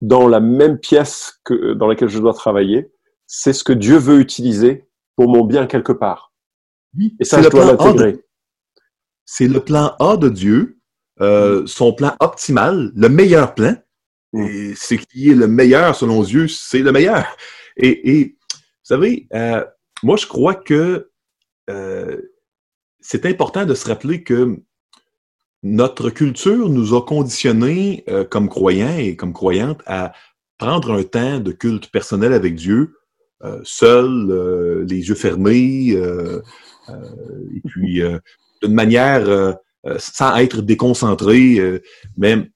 dans 0.00 0.28
la 0.28 0.40
même 0.40 0.78
pièce 0.78 1.40
que, 1.44 1.74
dans 1.74 1.86
laquelle 1.86 2.08
je 2.08 2.18
dois 2.18 2.32
travailler, 2.32 2.90
c'est 3.26 3.52
ce 3.52 3.62
que 3.62 3.72
Dieu 3.72 3.96
veut 3.96 4.18
utiliser 4.18 4.88
pour 5.16 5.28
mon 5.28 5.44
bien 5.44 5.66
quelque 5.66 5.92
part. 5.92 6.32
Et 7.20 7.24
ça, 7.24 7.42
je 7.42 7.48
dois 7.48 7.66
l'intégrer. 7.66 8.24
C'est 9.24 9.46
le 9.46 9.60
plan 9.60 9.94
A 10.00 10.16
de 10.16 10.28
Dieu, 10.28 10.78
euh, 11.20 11.64
son 11.66 11.92
plan 11.92 12.14
optimal, 12.18 12.90
le 12.96 13.08
meilleur 13.08 13.54
plan, 13.54 13.76
Mm. 14.32 14.46
Et 14.46 14.74
ce 14.74 14.94
qui 14.94 15.30
est 15.30 15.34
le 15.34 15.48
meilleur 15.48 15.94
selon 15.94 16.22
Dieu, 16.22 16.48
c'est 16.48 16.80
le 16.80 16.92
meilleur. 16.92 17.24
Et, 17.76 18.36
vous 18.40 18.96
savez, 18.96 19.26
euh, 19.34 19.64
moi, 20.02 20.16
je 20.16 20.26
crois 20.26 20.54
que 20.54 21.10
euh, 21.68 22.20
c'est 23.00 23.26
important 23.26 23.66
de 23.66 23.74
se 23.74 23.88
rappeler 23.88 24.22
que 24.22 24.58
notre 25.62 26.10
culture 26.10 26.68
nous 26.68 26.94
a 26.94 27.04
conditionnés 27.04 28.04
euh, 28.08 28.24
comme 28.24 28.48
croyants 28.48 28.96
et 28.96 29.16
comme 29.16 29.32
croyantes 29.32 29.82
à 29.86 30.12
prendre 30.58 30.92
un 30.92 31.02
temps 31.02 31.40
de 31.40 31.52
culte 31.52 31.90
personnel 31.90 32.32
avec 32.32 32.54
Dieu, 32.54 32.96
seul, 33.64 34.84
les 34.86 35.08
yeux 35.08 35.14
fermés, 35.14 35.92
et 35.92 37.60
puis 37.66 38.02
d'une 38.62 38.74
manière 38.74 39.56
sans 39.96 40.36
être 40.36 40.60
déconcentré, 40.60 41.80
même 42.18 42.50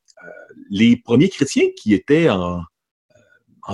les 0.70 0.96
premiers 0.96 1.28
chrétiens 1.28 1.68
qui 1.76 1.94
étaient 1.94 2.28
en, 2.30 2.62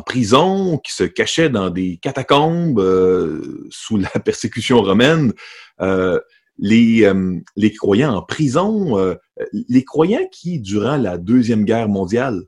prison, 0.06 0.78
qui 0.78 0.92
se 0.92 1.02
cachaient 1.02 1.50
dans 1.50 1.68
des 1.68 1.96
catacombes 1.96 2.78
euh, 2.78 3.66
sous 3.70 3.96
la 3.96 4.08
persécution 4.24 4.82
romaine, 4.82 5.32
euh, 5.80 6.20
les, 6.60 7.04
euh, 7.04 7.38
les 7.56 7.72
croyants 7.72 8.14
en 8.14 8.22
prison, 8.22 9.16
les 9.52 9.84
croyants 9.84 10.26
qui, 10.30 10.60
durant 10.60 10.96
la 10.96 11.18
Deuxième 11.18 11.64
Guerre 11.64 11.88
mondiale, 11.88 12.42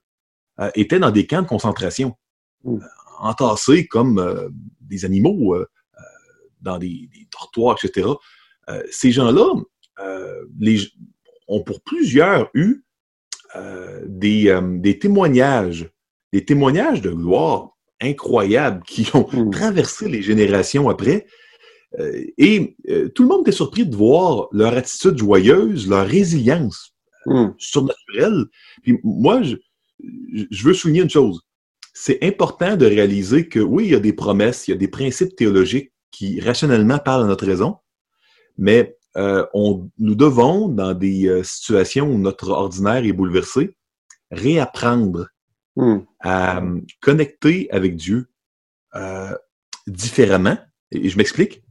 étaient 0.74 1.00
dans 1.00 1.10
des 1.10 1.26
camps 1.26 1.42
de 1.42 1.48
concentration, 1.48 2.14
mmh. 2.64 2.76
entassés 3.18 3.86
comme 3.86 4.52
des 4.80 5.04
animaux 5.04 5.56
dans 6.60 6.78
des, 6.78 7.08
des, 7.12 7.26
dortoirs, 7.32 7.76
etc. 7.82 8.08
ces 8.90 9.10
gens-là 9.10 9.54
ont 11.48 11.62
pour 11.62 11.80
plusieurs 11.82 12.50
eu 12.54 12.84
euh, 13.54 14.00
des, 14.06 14.48
euh, 14.48 14.78
des, 14.78 14.98
témoignages, 14.98 15.90
des 16.32 16.42
témoignages 16.42 17.02
de 17.02 17.10
gloire 17.10 17.76
incroyables 18.00 18.82
qui 18.84 19.06
ont 19.14 19.28
hmm. 19.30 19.50
traversé 19.50 20.08
les 20.08 20.22
générations 20.22 20.88
après. 20.88 21.26
Euh, 21.98 22.24
et 22.38 22.76
tout 23.14 23.22
le 23.22 23.28
monde 23.28 23.42
était 23.42 23.52
surpris 23.52 23.86
de 23.86 23.94
voir 23.94 24.48
leur 24.52 24.74
attitude 24.74 25.18
joyeuse, 25.18 25.88
leur 25.88 26.06
résilience 26.06 26.94
hmm. 27.26 27.48
surnaturelle. 27.58 28.46
Puis 28.82 28.98
moi, 29.04 29.42
je, 29.42 29.56
je 30.50 30.64
veux 30.64 30.74
souligner 30.74 31.02
une 31.02 31.10
chose. 31.10 31.42
C'est 31.94 32.22
important 32.24 32.76
de 32.76 32.86
réaliser 32.86 33.48
que 33.48 33.60
oui, 33.60 33.84
il 33.84 33.90
y 33.90 33.94
a 33.94 34.00
des 34.00 34.14
promesses, 34.14 34.66
il 34.66 34.70
y 34.70 34.74
a 34.74 34.78
des 34.78 34.88
principes 34.88 35.36
théologiques 35.36 35.92
qui 36.10 36.40
rationnellement 36.40 36.98
parlent 36.98 37.24
à 37.24 37.26
notre 37.26 37.46
raison, 37.46 37.76
mais 38.56 38.96
euh, 39.16 39.44
on, 39.52 39.90
nous 39.98 40.14
devons, 40.14 40.68
dans 40.68 40.94
des 40.94 41.26
euh, 41.26 41.42
situations 41.42 42.06
où 42.06 42.18
notre 42.18 42.50
ordinaire 42.50 43.04
est 43.04 43.12
bouleversé, 43.12 43.76
réapprendre 44.30 45.28
hmm. 45.76 45.98
à 46.20 46.62
euh, 46.62 46.80
connecter 47.00 47.70
avec 47.70 47.96
Dieu 47.96 48.28
différemment. 49.86 50.58
Et, 50.90 51.08
je 51.08 51.16
m'explique. 51.16 51.61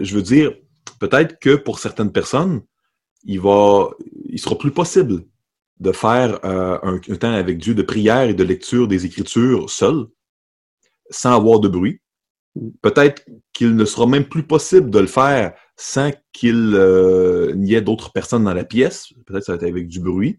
Je 0.00 0.14
veux 0.14 0.22
dire, 0.22 0.52
peut-être 1.00 1.38
que 1.40 1.56
pour 1.56 1.78
certaines 1.78 2.12
personnes, 2.12 2.62
il 3.24 3.40
va, 3.40 3.90
sera 4.36 4.56
plus 4.56 4.70
possible 4.70 5.24
de 5.80 5.92
faire 5.92 6.44
un, 6.44 6.80
un, 6.82 6.98
temps 7.16 7.32
avec 7.32 7.58
Dieu 7.58 7.74
de 7.74 7.82
prière 7.82 8.22
et 8.22 8.34
de 8.34 8.44
lecture 8.44 8.86
des 8.86 9.04
Écritures 9.04 9.68
seul, 9.70 10.06
sans 11.10 11.34
avoir 11.36 11.60
de 11.60 11.68
bruit. 11.68 12.00
Peut-être 12.82 13.24
qu'il 13.52 13.74
ne 13.74 13.84
sera 13.84 14.06
même 14.06 14.28
plus 14.28 14.42
possible 14.42 14.90
de 14.90 14.98
le 14.98 15.06
faire 15.06 15.54
sans 15.76 16.12
qu'il 16.32 16.74
euh, 16.74 17.54
n'y 17.54 17.74
ait 17.74 17.80
d'autres 17.80 18.12
personnes 18.12 18.44
dans 18.44 18.54
la 18.54 18.64
pièce. 18.64 19.08
Peut-être 19.26 19.44
ça 19.44 19.52
va 19.52 19.56
être 19.56 19.68
avec 19.68 19.88
du 19.88 20.00
bruit. 20.00 20.38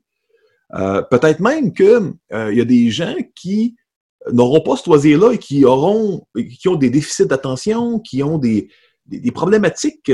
Euh, 0.75 1.01
peut-être 1.01 1.39
même 1.39 1.73
qu'il 1.73 2.13
euh, 2.33 2.53
y 2.53 2.61
a 2.61 2.65
des 2.65 2.89
gens 2.89 3.15
qui 3.35 3.75
n'auront 4.31 4.61
pas 4.61 4.77
ce 4.77 4.89
loisir-là 4.89 5.33
et 5.33 5.37
qui 5.37 5.65
auront, 5.65 6.25
qui 6.35 6.67
ont 6.67 6.75
des 6.75 6.89
déficits 6.89 7.25
d'attention, 7.25 7.99
qui 7.99 8.23
ont 8.23 8.37
des, 8.37 8.69
des, 9.05 9.31
problématiques 9.31 10.11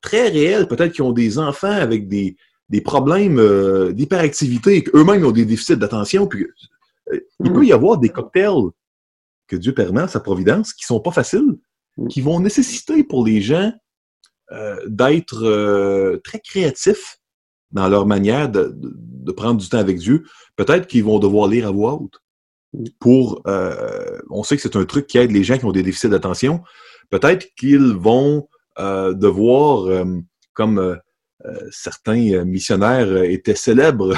très 0.00 0.28
réelles, 0.28 0.68
peut-être 0.68 0.92
qui 0.92 1.02
ont 1.02 1.12
des 1.12 1.38
enfants 1.38 1.70
avec 1.70 2.08
des, 2.08 2.36
des 2.68 2.80
problèmes 2.80 3.92
d'hyperactivité, 3.92 4.82
qu'eux-mêmes 4.82 5.24
ont 5.24 5.30
des 5.30 5.44
déficits 5.44 5.76
d'attention. 5.76 6.26
Puis, 6.26 6.46
il 7.40 7.52
peut 7.52 7.64
y 7.64 7.72
avoir 7.72 7.98
des 7.98 8.08
cocktails 8.08 8.70
que 9.46 9.56
Dieu 9.56 9.72
permet, 9.72 10.08
sa 10.08 10.20
providence, 10.20 10.72
qui 10.72 10.84
sont 10.84 11.00
pas 11.00 11.12
faciles, 11.12 11.56
Mm. 11.96 12.08
qui 12.08 12.20
vont 12.20 12.40
nécessiter 12.40 13.04
pour 13.04 13.24
les 13.24 13.40
gens 13.40 13.72
euh, 14.52 14.76
d'être 14.86 15.44
euh, 15.44 16.20
très 16.22 16.40
créatifs 16.40 17.18
dans 17.72 17.88
leur 17.88 18.06
manière 18.06 18.48
de, 18.48 18.72
de, 18.76 19.32
prendre 19.32 19.60
du 19.60 19.68
temps 19.68 19.78
avec 19.78 19.98
Dieu. 19.98 20.24
Peut-être 20.54 20.86
qu'ils 20.86 21.04
vont 21.04 21.18
devoir 21.18 21.48
lire 21.48 21.66
à 21.66 21.70
voix 21.70 21.94
haute. 21.94 22.18
Mm. 22.72 22.84
Pour, 23.00 23.42
euh, 23.46 24.18
on 24.30 24.42
sait 24.42 24.56
que 24.56 24.62
c'est 24.62 24.76
un 24.76 24.84
truc 24.84 25.06
qui 25.06 25.18
aide 25.18 25.32
les 25.32 25.44
gens 25.44 25.58
qui 25.58 25.64
ont 25.64 25.72
des 25.72 25.82
déficits 25.82 26.08
d'attention. 26.08 26.62
Peut-être 27.10 27.54
qu'ils 27.56 27.94
vont 27.94 28.48
devoir, 28.78 30.04
comme 30.52 30.98
certains 31.70 32.44
missionnaires 32.44 33.16
étaient 33.24 33.54
célèbres 33.54 34.14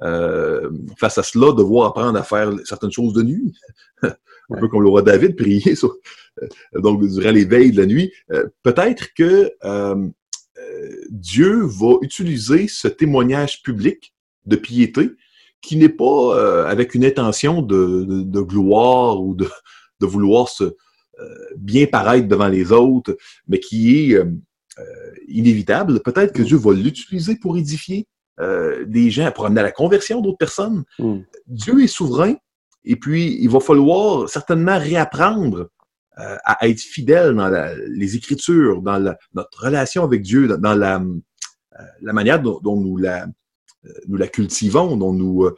face 0.98 1.18
à 1.18 1.22
cela, 1.22 1.52
devoir 1.52 1.88
apprendre 1.88 2.18
à 2.18 2.22
faire 2.22 2.52
certaines 2.64 2.92
choses 2.92 3.12
de 3.12 3.22
nuit. 3.22 3.54
un 4.50 4.58
peu 4.58 4.68
comme 4.68 4.82
le 4.82 4.88
roi 4.88 5.02
David, 5.02 5.36
euh, 5.40 6.48
donc 6.80 7.06
durant 7.06 7.30
les 7.30 7.44
veilles 7.44 7.72
de 7.72 7.80
la 7.80 7.86
nuit. 7.86 8.12
Euh, 8.32 8.46
peut-être 8.62 9.14
que 9.14 9.50
euh, 9.64 10.08
Dieu 11.10 11.62
va 11.64 11.96
utiliser 12.02 12.68
ce 12.68 12.88
témoignage 12.88 13.62
public 13.62 14.14
de 14.46 14.56
piété 14.56 15.10
qui 15.60 15.76
n'est 15.76 15.88
pas 15.88 16.66
avec 16.68 16.94
une 16.94 17.04
intention 17.04 17.62
de, 17.62 18.04
de, 18.06 18.40
gloire 18.40 19.20
ou 19.20 19.34
de, 19.34 19.48
de 20.00 20.06
vouloir 20.06 20.48
se 20.48 20.76
bien 21.56 21.86
paraître 21.86 22.28
devant 22.28 22.48
les 22.48 22.72
autres, 22.72 23.16
mais 23.46 23.60
qui 23.60 23.96
est 23.96 24.22
inévitable. 25.26 26.00
Peut-être 26.00 26.32
que 26.32 26.42
mm. 26.42 26.46
Dieu 26.46 26.56
va 26.56 26.72
l'utiliser 26.72 27.36
pour 27.36 27.56
édifier 27.56 28.06
des 28.86 29.10
gens, 29.10 29.32
pour 29.32 29.46
amener 29.46 29.60
à 29.60 29.64
la 29.64 29.72
conversion 29.72 30.20
d'autres 30.20 30.38
personnes. 30.38 30.84
Mm. 30.98 31.18
Dieu 31.46 31.82
est 31.82 31.88
souverain, 31.88 32.36
et 32.84 32.96
puis, 32.96 33.38
il 33.40 33.50
va 33.50 33.60
falloir 33.60 34.28
certainement 34.28 34.78
réapprendre 34.78 35.68
euh, 36.18 36.36
à 36.44 36.66
être 36.68 36.80
fidèle 36.80 37.34
dans 37.34 37.76
les 37.86 38.16
Écritures, 38.16 38.82
dans 38.82 38.98
notre 39.34 39.64
relation 39.64 40.04
avec 40.04 40.22
Dieu, 40.22 40.48
dans 40.48 40.74
la, 40.74 40.96
euh, 40.96 41.84
la 42.00 42.12
manière 42.14 42.40
dont, 42.40 42.60
nous, 42.62 42.96
la, 42.96 43.24
euh, 43.24 43.92
nous 44.08 44.16
la 44.16 44.26
cultivons, 44.26 44.96
dont 44.96 45.12
nous 45.12 45.50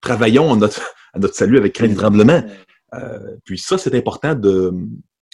travaillons 0.00 0.52
à 0.52 0.56
notre, 0.56 0.82
à 1.14 1.20
notre 1.20 1.34
salut 1.34 1.56
avec 1.56 1.74
crainte 1.74 1.92
et 1.92 1.94
tremblement. 1.94 2.42
Puis 3.44 3.58
ça, 3.58 3.78
c'est 3.78 3.94
important 3.94 4.34
de, 4.34 4.72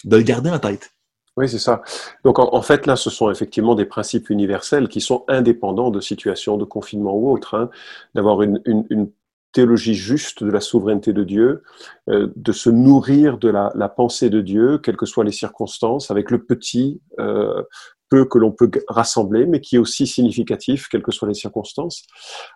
de 0.03 0.17
le 0.17 0.23
garder 0.23 0.49
en 0.49 0.59
tête. 0.59 0.91
Oui, 1.37 1.49
c'est 1.49 1.59
ça. 1.59 1.81
Donc 2.23 2.39
en, 2.39 2.61
fait, 2.61 2.85
là, 2.85 2.95
ce 2.95 3.09
sont 3.09 3.29
effectivement 3.29 3.75
des 3.75 3.85
principes 3.85 4.29
universels 4.29 4.87
qui 4.87 5.01
sont 5.01 5.25
indépendants 5.27 5.91
de 5.91 5.99
situations 5.99 6.55
de 6.57 6.63
confinement 6.63 7.13
ou 7.13 7.29
autre. 7.31 7.55
Hein. 7.55 7.69
D'avoir 8.13 8.41
une, 8.41 8.61
une, 8.65 8.85
une, 8.89 9.11
théologie 9.51 9.95
juste 9.95 10.43
de 10.43 10.51
la 10.51 10.59
souveraineté 10.59 11.13
de 11.13 11.23
Dieu, 11.23 11.63
euh, 12.09 12.27
de 12.35 12.51
se 12.51 12.69
nourrir 12.69 13.37
de 13.37 13.47
la, 13.47 13.71
la, 13.73 13.87
pensée 13.87 14.29
de 14.29 14.41
Dieu, 14.41 14.79
quelles 14.79 14.97
que 14.97 15.05
soient 15.05 15.23
les 15.23 15.31
circonstances, 15.31 16.11
avec 16.11 16.29
le 16.29 16.43
petit 16.43 16.99
euh, 17.21 17.63
peu 18.09 18.25
que 18.25 18.37
l'on 18.37 18.51
peut 18.51 18.69
rassembler, 18.89 19.45
mais 19.45 19.61
qui 19.61 19.77
est 19.77 19.79
aussi 19.79 20.07
significatif, 20.07 20.89
quelles 20.89 21.03
que 21.03 21.13
soient 21.13 21.29
les 21.29 21.35
circonstances. 21.35 22.03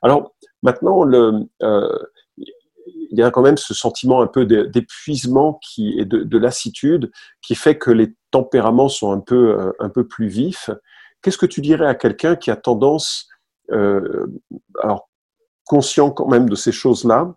Alors 0.01 0.35
maintenant, 0.61 1.05
le, 1.05 1.47
euh, 1.63 1.97
il 3.09 3.19
y 3.19 3.23
a 3.23 3.31
quand 3.31 3.41
même 3.41 3.57
ce 3.57 3.73
sentiment 3.73 4.21
un 4.21 4.27
peu 4.27 4.45
d'épuisement 4.45 5.59
qui 5.61 5.99
et 5.99 6.05
de, 6.05 6.23
de, 6.23 6.37
lassitude 6.37 7.11
qui 7.41 7.55
fait 7.55 7.77
que 7.77 7.91
les 7.91 8.13
tempéraments 8.31 8.89
sont 8.89 9.11
un 9.11 9.19
peu 9.19 9.59
euh, 9.59 9.71
un 9.79 9.89
peu 9.89 10.07
plus 10.07 10.27
vifs. 10.27 10.69
Qu'est-ce 11.21 11.37
que 11.37 11.45
tu 11.45 11.61
dirais 11.61 11.87
à 11.87 11.95
quelqu'un 11.95 12.35
qui 12.35 12.51
a 12.51 12.55
tendance 12.55 13.27
euh, 13.71 14.27
alors 14.81 15.09
conscient 15.65 16.09
quand 16.09 16.27
même 16.27 16.49
de 16.49 16.55
ces 16.55 16.71
choses-là, 16.71 17.35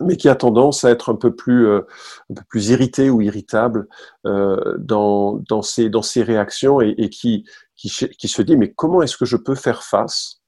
mais 0.00 0.16
qui 0.16 0.28
a 0.28 0.34
tendance 0.34 0.84
à 0.84 0.90
être 0.90 1.12
un 1.12 1.14
peu 1.14 1.34
plus, 1.34 1.68
euh, 1.68 1.82
un 2.30 2.34
peu 2.34 2.42
plus 2.48 2.70
irrité 2.70 3.08
ou 3.08 3.20
irritable 3.20 3.86
euh, 4.26 4.74
dans, 4.78 5.34
dans, 5.48 5.62
ses, 5.62 5.88
dans 5.88 6.02
ses 6.02 6.24
réactions 6.24 6.80
et, 6.80 6.94
et 6.98 7.08
qui, 7.08 7.44
qui, 7.76 7.88
qui, 7.88 8.28
se 8.28 8.42
dit 8.42 8.56
mais 8.56 8.72
comment 8.72 9.00
est-ce 9.02 9.16
que 9.16 9.24
je 9.24 9.36
peux 9.36 9.54
faire 9.54 9.84
face 9.84 10.40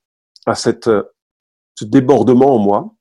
à 0.46 0.56
cette, 0.56 0.90
ce 1.76 1.84
débordement 1.84 2.56
en 2.56 2.58
moi? 2.58 2.94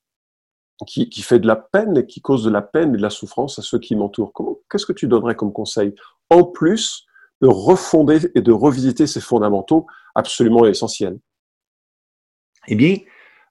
Qui, 0.86 1.10
qui 1.10 1.22
fait 1.22 1.40
de 1.40 1.48
la 1.48 1.56
peine 1.56 1.98
et 1.98 2.06
qui 2.06 2.22
cause 2.22 2.44
de 2.44 2.50
la 2.50 2.62
peine 2.62 2.94
et 2.94 2.98
de 2.98 3.02
la 3.02 3.10
souffrance 3.10 3.58
à 3.58 3.62
ceux 3.62 3.80
qui 3.80 3.96
m'entourent 3.96 4.34
Qu'est-ce 4.70 4.86
que 4.86 4.94
tu 4.94 5.08
donnerais 5.08 5.36
comme 5.36 5.54
conseil 5.54 5.96
En 6.30 6.44
plus 6.44 7.06
de 7.42 7.48
refonder 7.48 8.20
et 8.36 8.42
de 8.42 8.52
revisiter 8.52 9.08
ces 9.08 9.22
fondamentaux 9.22 9.88
absolument 10.16 10.66
essentiels? 10.66 11.20
Eh 12.68 12.76
bien, 12.76 12.98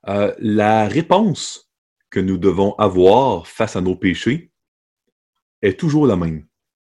euh, 0.08 0.32
la 0.38 0.86
réponse 0.86 1.70
que 2.10 2.20
nous 2.20 2.38
devons 2.38 2.74
avoir 2.74 3.46
face 3.46 3.76
à 3.76 3.80
nos 3.80 3.96
péchés 3.96 4.52
est 5.62 5.78
toujours 5.78 6.06
la 6.06 6.16
même. 6.16 6.46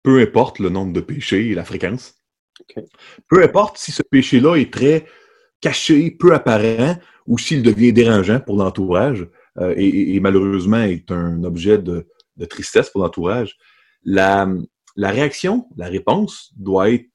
Peu 0.02 0.20
importe 0.20 0.58
le 0.58 0.68
nombre 0.68 0.92
de 0.92 1.00
péchés 1.00 1.50
et 1.50 1.54
la 1.54 1.64
fréquence. 1.64 2.14
Peu 3.28 3.42
importe 3.42 3.78
si 3.78 3.92
ce 3.92 4.02
péché-là 4.02 4.56
est 4.56 4.72
très 4.72 5.06
caché, 5.60 6.10
peu 6.10 6.34
apparent, 6.34 6.96
ou 7.26 7.38
s'il 7.38 7.62
devient 7.62 7.92
dérangeant 7.92 8.40
pour 8.40 8.56
l'entourage, 8.56 9.26
euh, 9.58 9.74
et, 9.76 10.18
malheureusement 10.20 10.82
est 10.82 11.10
un 11.10 11.42
objet 11.44 11.78
de, 11.78 12.06
tristesse 12.48 12.90
pour 12.90 13.02
l'entourage, 13.02 13.56
la, 14.04 14.48
réaction, 14.96 15.68
la 15.76 15.86
réponse 15.86 16.52
doit 16.56 16.90
être 16.90 17.06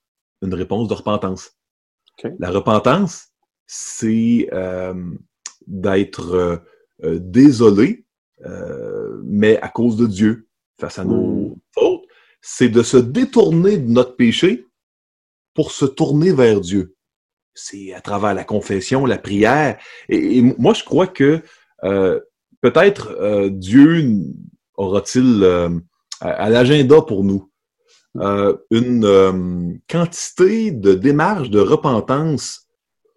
une 0.41 0.53
réponse 0.53 0.87
de 0.87 0.93
repentance. 0.93 1.51
La 2.39 2.51
repentance, 2.51 3.29
c'est 3.65 4.49
euh, 4.51 4.93
d'être 5.65 6.61
euh, 7.03 7.19
désolé, 7.19 8.05
mais 9.23 9.57
à 9.61 9.69
cause 9.69 9.95
de 9.95 10.05
Dieu, 10.05 10.47
face 10.77 10.99
à 10.99 11.05
nos 11.05 11.21
hmm. 11.21 11.55
fautes, 11.73 12.03
c'est 12.41 12.67
de 12.67 12.83
se 12.83 12.97
détourner 12.97 13.77
de 13.77 13.89
notre 13.89 14.17
péché 14.17 14.67
pour 15.53 15.71
se 15.71 15.85
tourner 15.85 16.33
vers 16.33 16.59
Dieu. 16.59 16.95
C'est 17.53 17.93
à 17.93 18.01
travers 18.01 18.33
la 18.33 18.43
confession, 18.43 19.05
la 19.05 19.17
prière. 19.17 19.79
Et, 20.09 20.41
moi, 20.41 20.73
je 20.73 20.83
crois 20.83 21.07
que 21.07 21.41
euh, 21.83 22.19
peut-être 22.63 23.11
euh, 23.19 23.49
Dieu 23.49 24.09
aura-t-il 24.75 25.43
euh, 25.43 25.69
à, 26.21 26.49
l'agenda 26.49 27.01
pour 27.01 27.23
nous 27.23 27.49
une 28.69 29.79
quantité 29.89 30.69
de 30.69 30.93
démarches 30.93 31.49
de 31.49 31.59
repentance 31.59 32.67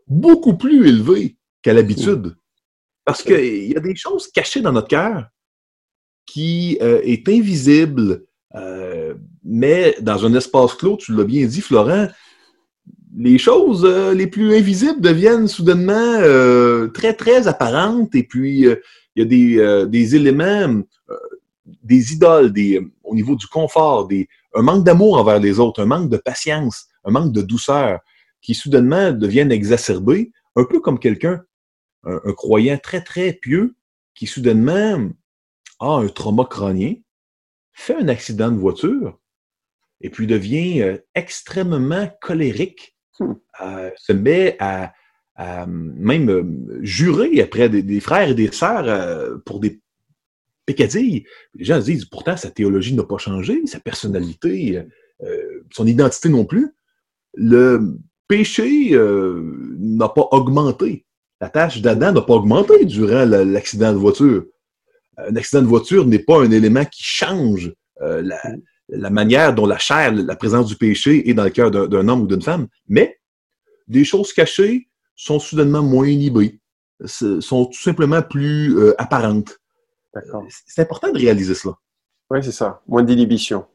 beaucoup 0.07 0.57
plus 0.57 0.89
élevée 0.89 1.37
qu'à 1.61 1.75
l'habitude. 1.75 2.35
Parce 3.05 3.23
qu'il 3.23 3.71
y 3.71 3.77
a 3.77 3.81
des 3.81 3.95
choses 3.95 4.29
cachées 4.29 4.63
dans 4.63 4.73
notre 4.73 4.89
cœur 4.89 5.27
qui 6.25 6.79
est 6.81 7.29
invisible, 7.29 8.25
mais 9.45 9.97
dans 10.01 10.25
un 10.25 10.33
espace 10.33 10.73
clos, 10.73 10.97
tu 10.97 11.15
l'as 11.15 11.25
bien 11.25 11.45
dit, 11.45 11.61
Florent, 11.61 12.09
les 13.17 13.39
choses 13.39 13.85
euh, 13.85 14.13
les 14.13 14.27
plus 14.27 14.55
invisibles 14.55 15.01
deviennent 15.01 15.49
soudainement 15.49 16.19
euh, 16.21 16.76
très, 16.93 17.15
très 17.15 17.49
apparentes. 17.49 18.15
Et 18.15 18.23
puis, 18.23 18.67
euh, 18.67 18.77
il 19.15 19.23
y 19.23 19.23
a 19.23 19.29
des, 19.29 19.87
des 19.89 20.17
éléments, 20.17 20.83
des 21.65 22.13
idoles, 22.13 22.53
des, 22.53 22.87
au 23.03 23.15
niveau 23.15 23.35
du 23.35 23.47
confort, 23.47 24.07
des, 24.07 24.29
un 24.55 24.63
manque 24.63 24.85
d'amour 24.85 25.17
envers 25.17 25.39
les 25.39 25.59
autres, 25.59 25.83
un 25.83 25.87
manque 25.87 26.11
de 26.11 26.19
patience, 26.19 26.89
un 27.05 27.13
manque 27.13 27.33
de 27.33 27.41
douceur, 27.41 28.01
qui 28.43 28.55
soudainement 28.55 29.13
deviennent 29.13 29.53
exacerbés, 29.53 30.33
un 30.55 30.65
peu 30.65 30.81
comme 30.81 30.99
quelqu'un, 30.99 31.43
un, 32.05 32.21
un, 32.25 32.33
croyant 32.35 32.77
très, 32.77 33.01
très 33.01 33.33
pieux, 33.33 33.75
qui 34.15 34.27
soudainement 34.27 35.09
a 35.81 35.97
un 35.97 36.09
trauma 36.09 36.45
crânien, 36.45 36.97
fait 37.73 37.97
un 37.97 38.09
accident 38.09 38.51
de 38.51 38.59
voiture, 38.59 39.19
et 40.03 40.11
puis 40.11 40.27
devient 40.27 40.99
extrêmement 41.15 42.11
colérique 42.21 42.97
Hmm. 43.19 43.35
Euh, 43.63 43.91
se 43.97 44.13
met 44.13 44.57
à, 44.61 44.93
même 45.39 46.31
euh, 46.31 46.79
jurer 46.83 47.41
après 47.41 47.69
des, 47.69 48.01
frères 48.01 48.31
et 48.31 48.35
des 48.35 48.51
sœurs 48.51 48.85
euh, 48.87 49.37
pour 49.45 49.61
des 49.61 49.81
pécadilles. 50.65 51.25
Les 51.55 51.65
gens 51.65 51.81
se 51.81 51.87
disent 51.87 52.07
pourtant 52.07 52.37
sa 52.37 52.51
théologie 52.51 52.95
n'a 52.95 53.05
pas 53.05 53.19
changé, 53.19 53.65
sa 53.67 53.79
personnalité, 53.79 54.83
son 55.71 55.87
identité 55.87 56.29
non 56.29 56.45
plus. 56.45 56.75
Le 57.35 57.97
péché 58.27 58.99
n'a 59.79 60.09
pas 60.09 60.27
augmenté. 60.33 61.05
La 61.41 61.51
tâche 61.51 61.81
d'Adam 61.81 62.13
n'a 62.13 62.23
pas 62.23 62.35
augmenté 62.35 62.85
durant 62.85 63.25
l'accident 63.25 63.93
de 63.93 63.99
voiture. 63.99 64.45
Un 65.17 65.37
accident 65.37 65.63
de 65.63 65.69
voiture 65.69 66.05
n'est 66.05 66.19
pas 66.19 66.43
un 66.43 66.51
élément 66.51 66.85
qui 66.85 67.05
change 67.05 67.73
la 68.01 69.11
manière 69.11 69.55
dont 69.55 69.67
la 69.67 69.79
chair, 69.79 70.13
la 70.13 70.35
présence 70.35 70.67
du 70.67 70.75
péché 70.75 71.31
est 71.31 71.35
dans 71.35 71.45
le 71.45 71.51
cœur 71.51 71.71
d'un 71.71 72.09
homme 72.09 72.23
ou 72.23 72.27
d'une 72.27 72.43
femme, 72.43 72.67
mais 72.89 73.21
des 73.87 74.05
choses 74.05 74.33
cachées 74.33 74.89
sont 75.17 75.39
soudainement 75.39 75.83
moins 75.83 76.07
inhibées, 76.07 76.61
sont 77.05 77.67
tout 77.67 77.81
simplement 77.81 78.23
plus 78.23 78.79
euh, 78.79 78.95
apparentes. 79.01 79.59
C'est 80.67 80.83
important 80.83 81.11
de 81.11 81.19
réaliser 81.19 81.55
cela. 81.55 81.75
Oui, 82.31 82.43
c'est 82.43 82.53
ça. 82.53 82.83
Moins 82.87 83.03
d'inhibition. 83.03 83.67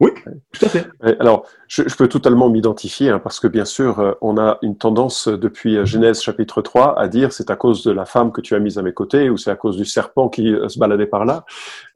Oui, 0.00 0.10
tout 0.52 0.64
à 0.64 0.68
fait. 0.68 0.86
Alors, 1.18 1.44
je, 1.66 1.82
peux 1.82 2.06
totalement 2.06 2.48
m'identifier, 2.48 3.10
hein, 3.10 3.18
parce 3.18 3.40
que 3.40 3.48
bien 3.48 3.64
sûr, 3.64 3.98
euh, 3.98 4.12
on 4.20 4.38
a 4.38 4.58
une 4.62 4.76
tendance 4.76 5.26
euh, 5.26 5.36
depuis 5.36 5.76
euh, 5.76 5.84
Genèse 5.84 6.22
chapitre 6.22 6.62
3 6.62 7.00
à 7.00 7.08
dire 7.08 7.32
c'est 7.32 7.50
à 7.50 7.56
cause 7.56 7.82
de 7.82 7.90
la 7.90 8.04
femme 8.04 8.30
que 8.30 8.40
tu 8.40 8.54
as 8.54 8.60
mise 8.60 8.78
à 8.78 8.82
mes 8.82 8.92
côtés, 8.92 9.28
ou 9.28 9.36
c'est 9.36 9.50
à 9.50 9.56
cause 9.56 9.76
du 9.76 9.84
serpent 9.84 10.28
qui 10.28 10.54
se 10.68 10.78
baladait 10.78 11.06
par 11.06 11.24
là. 11.24 11.44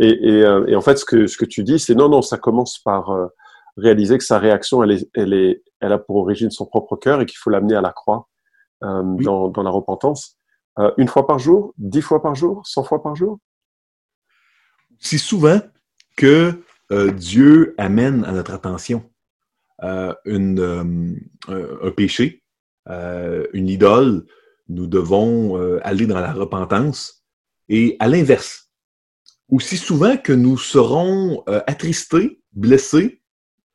Et, 0.00 0.40
et, 0.40 0.74
en 0.74 0.80
fait, 0.80 0.96
ce 0.96 1.04
que, 1.04 1.28
ce 1.28 1.36
que 1.36 1.44
tu 1.44 1.62
dis, 1.62 1.78
c'est 1.78 1.94
non, 1.94 2.08
non, 2.08 2.22
ça 2.22 2.38
commence 2.38 2.80
par 2.80 3.30
réaliser 3.76 4.18
que 4.18 4.24
sa 4.24 4.40
réaction, 4.40 4.82
elle, 4.82 4.90
est, 4.90 5.08
elle, 5.14 5.32
est, 5.32 5.62
elle 5.80 5.92
a 5.92 5.98
pour 5.98 6.16
origine 6.16 6.50
son 6.50 6.66
propre 6.66 6.96
cœur 6.96 7.20
et 7.20 7.26
qu'il 7.26 7.38
faut 7.38 7.50
l'amener 7.50 7.76
à 7.76 7.80
la 7.80 7.92
croix 7.92 8.28
dans, 8.82 9.48
dans, 9.48 9.62
la 9.62 9.70
repentance. 9.70 10.38
une 10.98 11.08
fois 11.08 11.26
par 11.26 11.38
jour, 11.38 11.72
dix 11.78 12.02
fois 12.02 12.22
par 12.22 12.34
jour, 12.34 12.66
cent 12.66 12.82
fois 12.82 13.02
par 13.02 13.14
jour? 13.14 13.38
Si 14.98 15.18
souvent 15.18 15.60
que 16.16 16.62
euh, 16.92 17.10
Dieu 17.10 17.74
amène 17.78 18.24
à 18.24 18.32
notre 18.32 18.52
attention 18.52 19.02
euh, 19.82 20.14
une, 20.24 20.60
euh, 20.60 21.78
un 21.82 21.90
péché, 21.90 22.42
une 22.86 23.68
idole, 23.68 24.26
nous 24.68 24.88
devons 24.88 25.56
aller 25.82 26.06
dans 26.06 26.18
la 26.18 26.32
repentance. 26.32 27.24
Et 27.68 27.96
à 28.00 28.08
l'inverse, 28.08 28.70
aussi 29.48 29.76
souvent 29.76 30.16
que 30.16 30.32
nous 30.32 30.58
serons 30.58 31.44
attristés, 31.46 32.42
blessés 32.52 33.21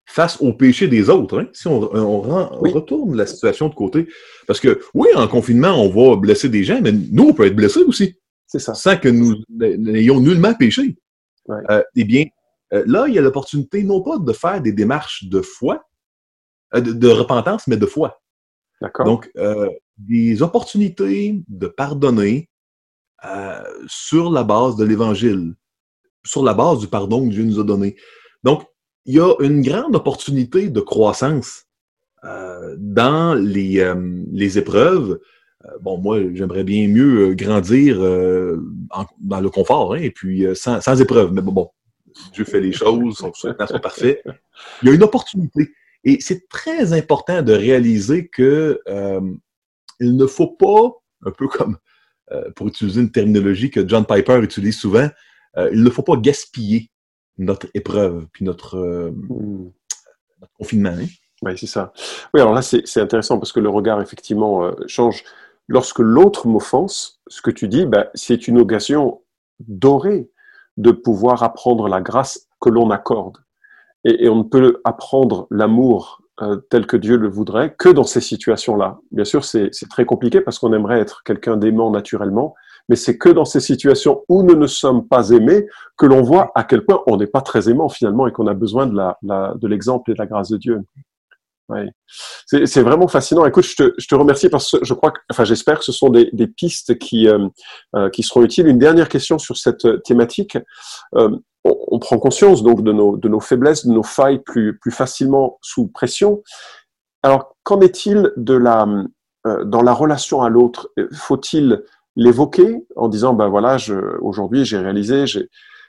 face 0.07 0.41
au 0.41 0.53
péché 0.53 0.87
des 0.87 1.09
autres. 1.09 1.39
Hein. 1.39 1.49
Si 1.53 1.67
on, 1.67 1.79
retourne 1.81 3.15
la 3.15 3.27
situation 3.27 3.67
de 3.67 3.75
côté, 3.75 4.07
parce 4.47 4.59
que 4.59 4.79
oui, 4.93 5.09
en 5.15 5.27
confinement, 5.27 5.73
on 5.73 5.89
va 5.89 6.15
blesser 6.15 6.49
des 6.49 6.63
gens, 6.63 6.79
mais 6.81 6.93
nous, 6.93 7.29
on 7.29 7.33
peut 7.33 7.45
être 7.45 7.55
blessés 7.55 7.83
aussi. 7.83 8.15
C'est 8.47 8.59
ça. 8.59 8.73
Sans 8.73 8.97
que 8.97 9.09
nous 9.09 9.35
n'ayons 9.49 10.21
nullement 10.21 10.53
péché. 10.55 10.97
eh 11.95 12.03
bien, 12.05 12.25
euh, 12.73 12.83
là, 12.87 13.05
il 13.07 13.13
y 13.13 13.17
a 13.17 13.21
l'opportunité 13.21 13.83
non 13.83 14.01
pas 14.01 14.17
de 14.17 14.33
faire 14.33 14.61
des 14.61 14.71
démarches 14.71 15.25
de 15.25 15.41
foi, 15.41 15.85
euh, 16.73 16.81
de, 16.81 17.07
repentance, 17.09 17.67
mais 17.67 17.77
de 17.77 17.85
foi. 17.85 18.21
D'accord. 18.81 19.05
Donc, 19.05 19.29
euh, 19.37 19.69
des 19.97 20.41
opportunités 20.41 21.41
de 21.47 21.67
pardonner 21.67 22.49
sur 23.87 24.29
la 24.31 24.43
base 24.43 24.75
de 24.77 24.85
l'Évangile, 24.85 25.55
sur 26.23 26.43
la 26.43 26.53
base 26.53 26.79
du 26.79 26.87
pardon 26.87 27.27
que 27.27 27.33
Dieu 27.33 27.43
nous 27.43 27.59
a 27.59 27.63
donné. 27.63 27.97
Donc, 28.43 28.63
il 29.07 29.15
y 29.15 29.19
a 29.19 29.33
une 29.39 29.61
grande 29.61 29.95
opportunité 29.95 30.69
de 30.69 30.79
croissance 30.79 31.63
dans 32.77 33.33
les, 33.35 33.93
les 34.33 34.57
épreuves. 34.57 35.19
bon, 35.81 35.97
moi, 35.97 36.19
j'aimerais 36.33 36.65
bien 36.65 36.87
mieux 36.89 37.33
grandir 37.35 37.99
dans 37.99 39.39
le 39.39 39.49
confort, 39.49 39.93
hein, 39.93 39.99
et 39.99 40.11
puis 40.11 40.45
sans, 40.53 40.81
sans 40.81 40.99
épreuve. 41.01 41.31
Mais 41.31 41.41
bon, 41.41 41.69
Dieu 42.33 42.45
fait 42.45 42.59
les 42.59 42.71
choses, 42.71 43.17
son 43.17 43.33
sont 43.33 43.53
parfaits. 43.81 44.21
Il 44.81 44.89
y 44.89 44.91
a 44.91 44.95
une 44.95 45.03
opportunité. 45.03 45.71
Et 46.03 46.19
c'est 46.21 46.47
très 46.47 46.93
important 46.93 47.41
de 47.41 47.53
réaliser 47.53 48.27
que 48.27 48.81
euh, 48.87 49.21
il 49.99 50.15
ne 50.15 50.25
faut 50.25 50.47
pas, 50.47 50.91
un 51.25 51.31
peu 51.31 51.47
comme 51.47 51.77
euh, 52.31 52.49
pour 52.55 52.67
utiliser 52.67 53.01
une 53.01 53.11
terminologie 53.11 53.69
que 53.69 53.87
John 53.87 54.05
Piper 54.05 54.39
utilise 54.41 54.77
souvent, 54.77 55.09
euh, 55.57 55.69
il 55.73 55.83
ne 55.83 55.89
faut 55.89 56.03
pas 56.03 56.17
gaspiller 56.17 56.91
notre 57.37 57.67
épreuve 57.73 58.27
puis 58.31 58.45
notre, 58.45 59.11
hmm. 59.11 59.71
confinement. 60.57 60.95
Hein. 60.97 61.05
Oui, 61.43 61.51
c'est 61.57 61.67
ça. 61.67 61.93
Oui, 62.33 62.41
alors 62.41 62.53
là, 62.53 62.61
c'est 62.61 62.99
intéressant 62.99 63.37
parce 63.37 63.51
que 63.51 63.59
le 63.59 63.69
regard, 63.69 64.01
effectivement, 64.01 64.71
change. 64.87 65.23
Lorsque 65.67 65.99
l'autre 65.99 66.47
m'offense, 66.47 67.21
ce 67.27 67.41
que 67.41 67.51
tu 67.51 67.67
dis, 67.67 67.85
ben, 67.85 68.07
c'est 68.15 68.47
une 68.47 68.57
occasion 68.57 69.21
dorée 69.59 70.29
de 70.77 70.91
pouvoir 70.91 71.43
apprendre 71.43 71.87
la 71.87 72.01
grâce 72.01 72.47
que 72.61 72.69
l'on 72.69 72.89
accorde. 72.91 73.37
Et, 74.03 74.29
on 74.29 74.37
ne 74.37 74.43
peut 74.43 74.79
apprendre 74.83 75.47
l'amour 75.49 76.21
euh, 76.41 76.57
tel 76.69 76.85
que 76.85 76.97
Dieu 76.97 77.17
le 77.17 77.27
voudrait 77.27 77.75
que 77.77 77.89
dans 77.89 78.03
ces 78.03 78.21
situations-là. 78.21 78.99
Bien 79.11 79.25
sûr, 79.25 79.43
c'est 79.43 79.71
très 79.89 80.05
compliqué 80.05 80.39
parce 80.39 80.59
qu'on 80.59 80.71
aimerait 80.73 80.99
être 80.99 81.23
quelqu'un 81.23 81.57
d'aimant 81.57 81.91
naturellement, 81.91 82.55
mais 82.89 82.95
c'est 82.95 83.17
que 83.17 83.29
dans 83.29 83.45
ces 83.45 83.59
situations 83.59 84.23
où 84.29 84.43
nous 84.43 84.55
ne 84.55 84.67
sommes 84.67 85.07
pas 85.07 85.29
aimés 85.29 85.67
que 85.97 86.05
l'on 86.05 86.21
voit 86.21 86.51
à 86.55 86.63
quel 86.63 86.85
point 86.85 87.01
on 87.07 87.17
n'est 87.17 87.27
pas 87.27 87.41
très 87.41 87.69
aimant 87.69 87.89
finalement 87.89 88.27
et 88.27 88.31
qu'on 88.31 88.47
a 88.47 88.53
besoin 88.53 88.87
de 88.87 89.67
l'exemple 89.67 90.11
et 90.11 90.13
de 90.13 90.19
la 90.19 90.25
grâce 90.25 90.49
de 90.49 90.57
Dieu. 90.57 90.81
Ouais. 91.69 91.89
C'est 92.45 92.81
vraiment 92.81 93.09
fascinant. 93.09 93.45
Écoute, 93.45 93.65
je 93.65 93.75
te, 93.75 93.93
je 93.97 94.07
te, 94.07 94.15
remercie 94.15 94.47
parce 94.47 94.71
que 94.71 94.85
je 94.85 94.93
crois 94.93 95.11
que, 95.11 95.19
enfin, 95.29 95.43
j'espère 95.43 95.79
que 95.79 95.83
ce 95.83 95.91
sont 95.91 96.09
des, 96.09 96.29
des 96.31 96.47
pistes 96.47 96.97
qui, 96.97 97.27
euh, 97.27 97.49
euh, 97.95 98.09
qui 98.09 98.23
seront 98.23 98.43
utiles. 98.43 98.67
Une 98.67 98.79
dernière 98.79 99.09
question 99.09 99.37
sur 99.37 99.57
cette 99.57 100.01
thématique. 100.03 100.57
Euh, 101.15 101.37
on, 101.65 101.75
on, 101.89 101.99
prend 101.99 102.19
conscience 102.19 102.63
donc 102.63 102.83
de 102.83 102.93
nos, 102.93 103.17
de 103.17 103.27
nos 103.27 103.41
faiblesses, 103.41 103.85
de 103.85 103.91
nos 103.91 104.03
failles 104.03 104.39
plus, 104.39 104.79
plus 104.79 104.91
facilement 104.91 105.57
sous 105.61 105.87
pression. 105.89 106.41
Alors, 107.21 107.57
qu'en 107.63 107.81
est-il 107.81 108.31
de 108.37 108.53
la, 108.53 108.87
euh, 109.45 109.65
dans 109.65 109.81
la 109.81 109.93
relation 109.93 110.41
à 110.41 110.49
l'autre? 110.49 110.91
Faut-il 111.13 111.83
l'évoquer 112.17 112.83
en 112.95 113.07
disant, 113.07 113.33
ben 113.33 113.47
voilà, 113.47 113.77
aujourd'hui 114.21 114.65
j'ai 114.65 114.79
réalisé, 114.79 115.25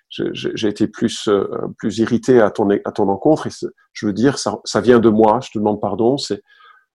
j'ai 0.08 0.68
été 0.68 0.86
plus 0.86 1.26
euh, 1.26 1.48
plus 1.78 1.98
irrité 1.98 2.40
à 2.40 2.50
ton 2.50 2.68
à 2.84 2.92
ton 2.92 3.08
encontre. 3.08 3.48
Et 3.48 3.50
je 3.92 4.06
veux 4.06 4.12
dire 4.12 4.38
ça, 4.38 4.60
ça 4.64 4.80
vient 4.80 5.00
de 5.00 5.08
moi 5.08 5.40
je 5.42 5.50
te 5.50 5.58
demande 5.58 5.80
pardon. 5.80 6.16
C'est 6.18 6.42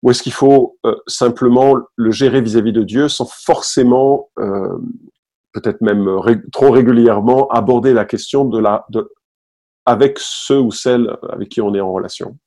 ou 0.02 0.10
est-ce 0.10 0.22
qu'il 0.22 0.32
faut 0.32 0.78
euh, 0.86 0.96
simplement 1.06 1.76
le 1.96 2.10
gérer 2.10 2.40
vis-à-vis 2.40 2.72
de 2.72 2.82
Dieu 2.82 3.08
sans 3.08 3.26
forcément, 3.30 4.30
euh, 4.38 4.78
peut-être 5.52 5.82
même 5.82 6.08
trop 6.52 6.70
régulièrement, 6.70 7.48
aborder 7.48 7.92
la 7.92 8.06
question 8.06 8.46
de 8.46 8.58
la, 8.58 8.86
de, 8.88 9.12
avec 9.84 10.18
ceux 10.18 10.58
ou 10.58 10.72
celles 10.72 11.14
avec 11.28 11.50
qui 11.50 11.60
on 11.60 11.74
est 11.74 11.82
en 11.82 11.92
relation? 11.92 12.38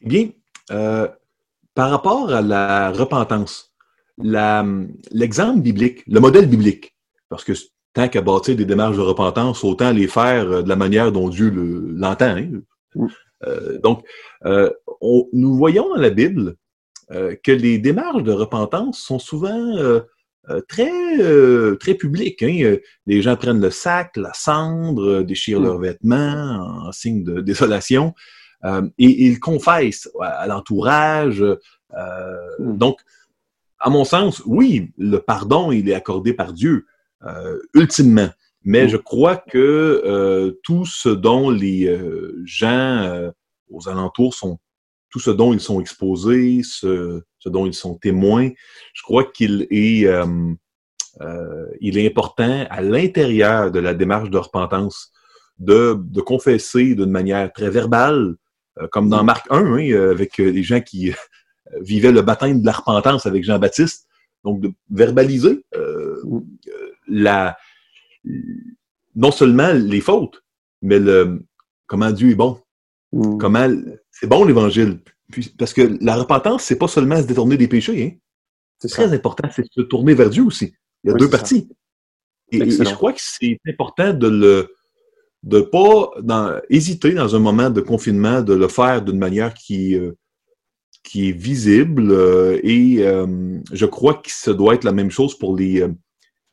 Bien, 0.00 0.30
par 0.68 1.90
rapport 1.90 2.32
à 2.32 2.42
la 2.42 2.90
repentance, 2.90 3.75
l'exemple 4.18 5.60
biblique, 5.60 6.02
le 6.06 6.20
modèle 6.20 6.46
biblique, 6.46 6.94
parce 7.28 7.44
que 7.44 7.52
tant 7.92 8.08
qu'à 8.08 8.20
bâtir 8.20 8.56
des 8.56 8.64
démarches 8.64 8.96
de 8.96 9.02
repentance, 9.02 9.64
autant 9.64 9.90
les 9.90 10.06
faire 10.06 10.62
de 10.62 10.68
la 10.68 10.76
manière 10.76 11.12
dont 11.12 11.28
Dieu 11.28 11.50
l'entend. 11.50 12.36
Hein. 12.36 12.60
Mm. 12.94 13.06
Euh, 13.44 13.78
donc, 13.78 14.04
euh, 14.44 14.70
nous 15.32 15.56
voyons 15.56 15.88
dans 15.88 16.00
la 16.00 16.10
Bible 16.10 16.56
euh, 17.10 17.34
que 17.42 17.52
les 17.52 17.78
démarches 17.78 18.22
de 18.22 18.32
repentance 18.32 18.98
sont 18.98 19.18
souvent 19.18 19.74
très, 20.68 21.76
très 21.80 21.94
publiques. 21.94 22.42
Hein. 22.42 22.76
Les 23.06 23.22
gens 23.22 23.36
prennent 23.36 23.60
le 23.60 23.70
sac, 23.70 24.16
la 24.16 24.32
cendre, 24.32 25.22
déchirent 25.22 25.60
leurs 25.60 25.78
vêtements 25.78 26.86
en 26.86 26.92
signe 26.92 27.24
de 27.24 27.40
désolation 27.40 28.14
et 28.64 29.26
ils 29.26 29.40
confessent 29.40 30.08
à 30.20 30.46
l'entourage. 30.46 31.44
Hmm. 31.92 32.76
Donc, 32.76 33.00
à 33.78 33.90
mon 33.90 34.04
sens, 34.04 34.42
oui, 34.46 34.92
le 34.96 35.18
pardon, 35.18 35.72
il 35.72 35.88
est 35.88 35.94
accordé 35.94 36.32
par 36.32 36.52
Dieu, 36.52 36.86
ultimement. 37.74 38.28
Mais 38.66 38.88
je 38.88 38.96
crois 38.96 39.36
que 39.36 40.02
euh, 40.04 40.58
tout 40.64 40.84
ce 40.84 41.08
dont 41.08 41.50
les 41.50 41.86
euh, 41.86 42.42
gens 42.44 42.98
euh, 42.98 43.30
aux 43.70 43.88
alentours 43.88 44.34
sont, 44.34 44.58
tout 45.08 45.20
ce 45.20 45.30
dont 45.30 45.52
ils 45.52 45.60
sont 45.60 45.80
exposés, 45.80 46.62
ce, 46.64 47.22
dont 47.46 47.64
ils 47.64 47.74
sont 47.74 47.94
témoins, 47.94 48.50
je 48.92 49.02
crois 49.04 49.22
qu'il 49.22 49.68
est, 49.70 50.08
il 51.80 51.98
est 51.98 52.06
important 52.08 52.66
à 52.68 52.80
l'intérieur 52.82 53.70
de 53.70 53.78
la 53.78 53.94
démarche 53.94 54.30
de 54.30 54.38
repentance 54.38 55.12
de, 55.58 55.96
de 56.00 56.20
confesser 56.20 56.96
d'une 56.96 57.10
manière 57.10 57.52
très 57.52 57.70
verbale, 57.70 58.34
comme 58.90 59.08
dans 59.08 59.22
Marc 59.22 59.46
1, 59.48 59.58
hein, 59.58 60.10
avec 60.10 60.38
les 60.38 60.64
gens 60.64 60.80
qui 60.80 61.14
vivaient 61.80 62.12
le 62.12 62.22
baptême 62.22 62.60
de 62.60 62.66
la 62.66 62.72
repentance 62.72 63.26
avec 63.26 63.44
Jean-Baptiste. 63.44 64.06
Donc, 64.44 64.60
de 64.60 64.72
verbaliser 64.90 65.64
la, 67.08 67.56
non 69.14 69.30
seulement 69.30 69.72
les 69.72 70.00
fautes, 70.00 70.42
mais 70.82 70.98
le 70.98 71.42
comment 71.86 72.10
Dieu 72.10 72.30
est 72.30 72.34
bon. 72.34 72.60
Mm. 73.12 73.38
Comment 73.38 73.68
c'est 74.10 74.26
bon 74.26 74.44
l'évangile. 74.44 75.00
Parce 75.58 75.72
que 75.72 75.98
la 76.00 76.16
repentance, 76.16 76.64
c'est 76.64 76.78
pas 76.78 76.88
seulement 76.88 77.20
se 77.20 77.26
détourner 77.26 77.56
des 77.56 77.68
péchés. 77.68 78.04
Hein. 78.04 78.18
C'est 78.78 78.88
très 78.88 79.12
important, 79.12 79.48
c'est 79.54 79.64
se 79.70 79.80
tourner 79.80 80.14
vers 80.14 80.30
Dieu 80.30 80.44
aussi. 80.44 80.74
Il 81.02 81.10
y 81.10 81.14
a 81.14 81.16
deux 81.16 81.30
parties. 81.30 81.68
Et, 82.52 82.70
je 82.70 82.94
crois 82.94 83.12
que 83.12 83.20
c'est 83.20 83.58
important 83.66 84.12
de 84.12 84.28
le 84.28 84.72
de 85.42 85.60
pas 85.60 86.10
dans, 86.22 86.60
hésiter 86.70 87.12
dans 87.12 87.36
un 87.36 87.38
moment 87.38 87.70
de 87.70 87.80
confinement 87.80 88.42
de 88.42 88.54
le 88.54 88.68
faire 88.68 89.02
d'une 89.02 89.18
manière 89.18 89.54
qui 89.54 89.94
euh, 89.94 90.12
qui 91.06 91.28
est 91.28 91.38
visible 91.50 92.10
euh, 92.10 92.60
et 92.62 92.98
euh, 93.00 93.60
je 93.72 93.86
crois 93.86 94.14
que 94.14 94.30
ça 94.30 94.52
doit 94.52 94.74
être 94.74 94.84
la 94.84 94.92
même 94.92 95.10
chose 95.10 95.38
pour 95.38 95.56
les 95.56 95.86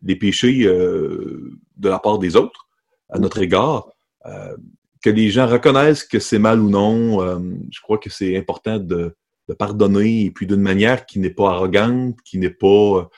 les 0.04 0.16
péchés 0.16 0.66
euh, 0.66 1.58
de 1.78 1.90
la 1.90 2.00
part 2.00 2.20
des 2.20 2.36
autres 2.36 2.68
à 3.10 3.20
notre 3.20 3.42
égard. 3.42 3.90
Euh, 4.26 4.56
que 5.02 5.10
les 5.10 5.30
gens 5.30 5.48
reconnaissent 5.48 6.06
que 6.06 6.20
c'est 6.20 6.40
mal 6.40 6.62
ou 6.62 6.70
non, 6.70 7.22
euh, 7.22 7.40
je 7.72 7.82
crois 7.82 7.98
que 7.98 8.10
c'est 8.10 8.38
important 8.38 8.80
de, 8.80 9.16
pardonner 9.60 10.24
et 10.26 10.32
puis 10.32 10.48
d'une 10.48 10.62
manière 10.62 11.06
qui 11.06 11.20
n'est 11.20 11.30
pas 11.30 11.52
arrogante, 11.52 12.16
qui 12.24 12.40
n'est 12.40 12.50
pas 12.50 13.10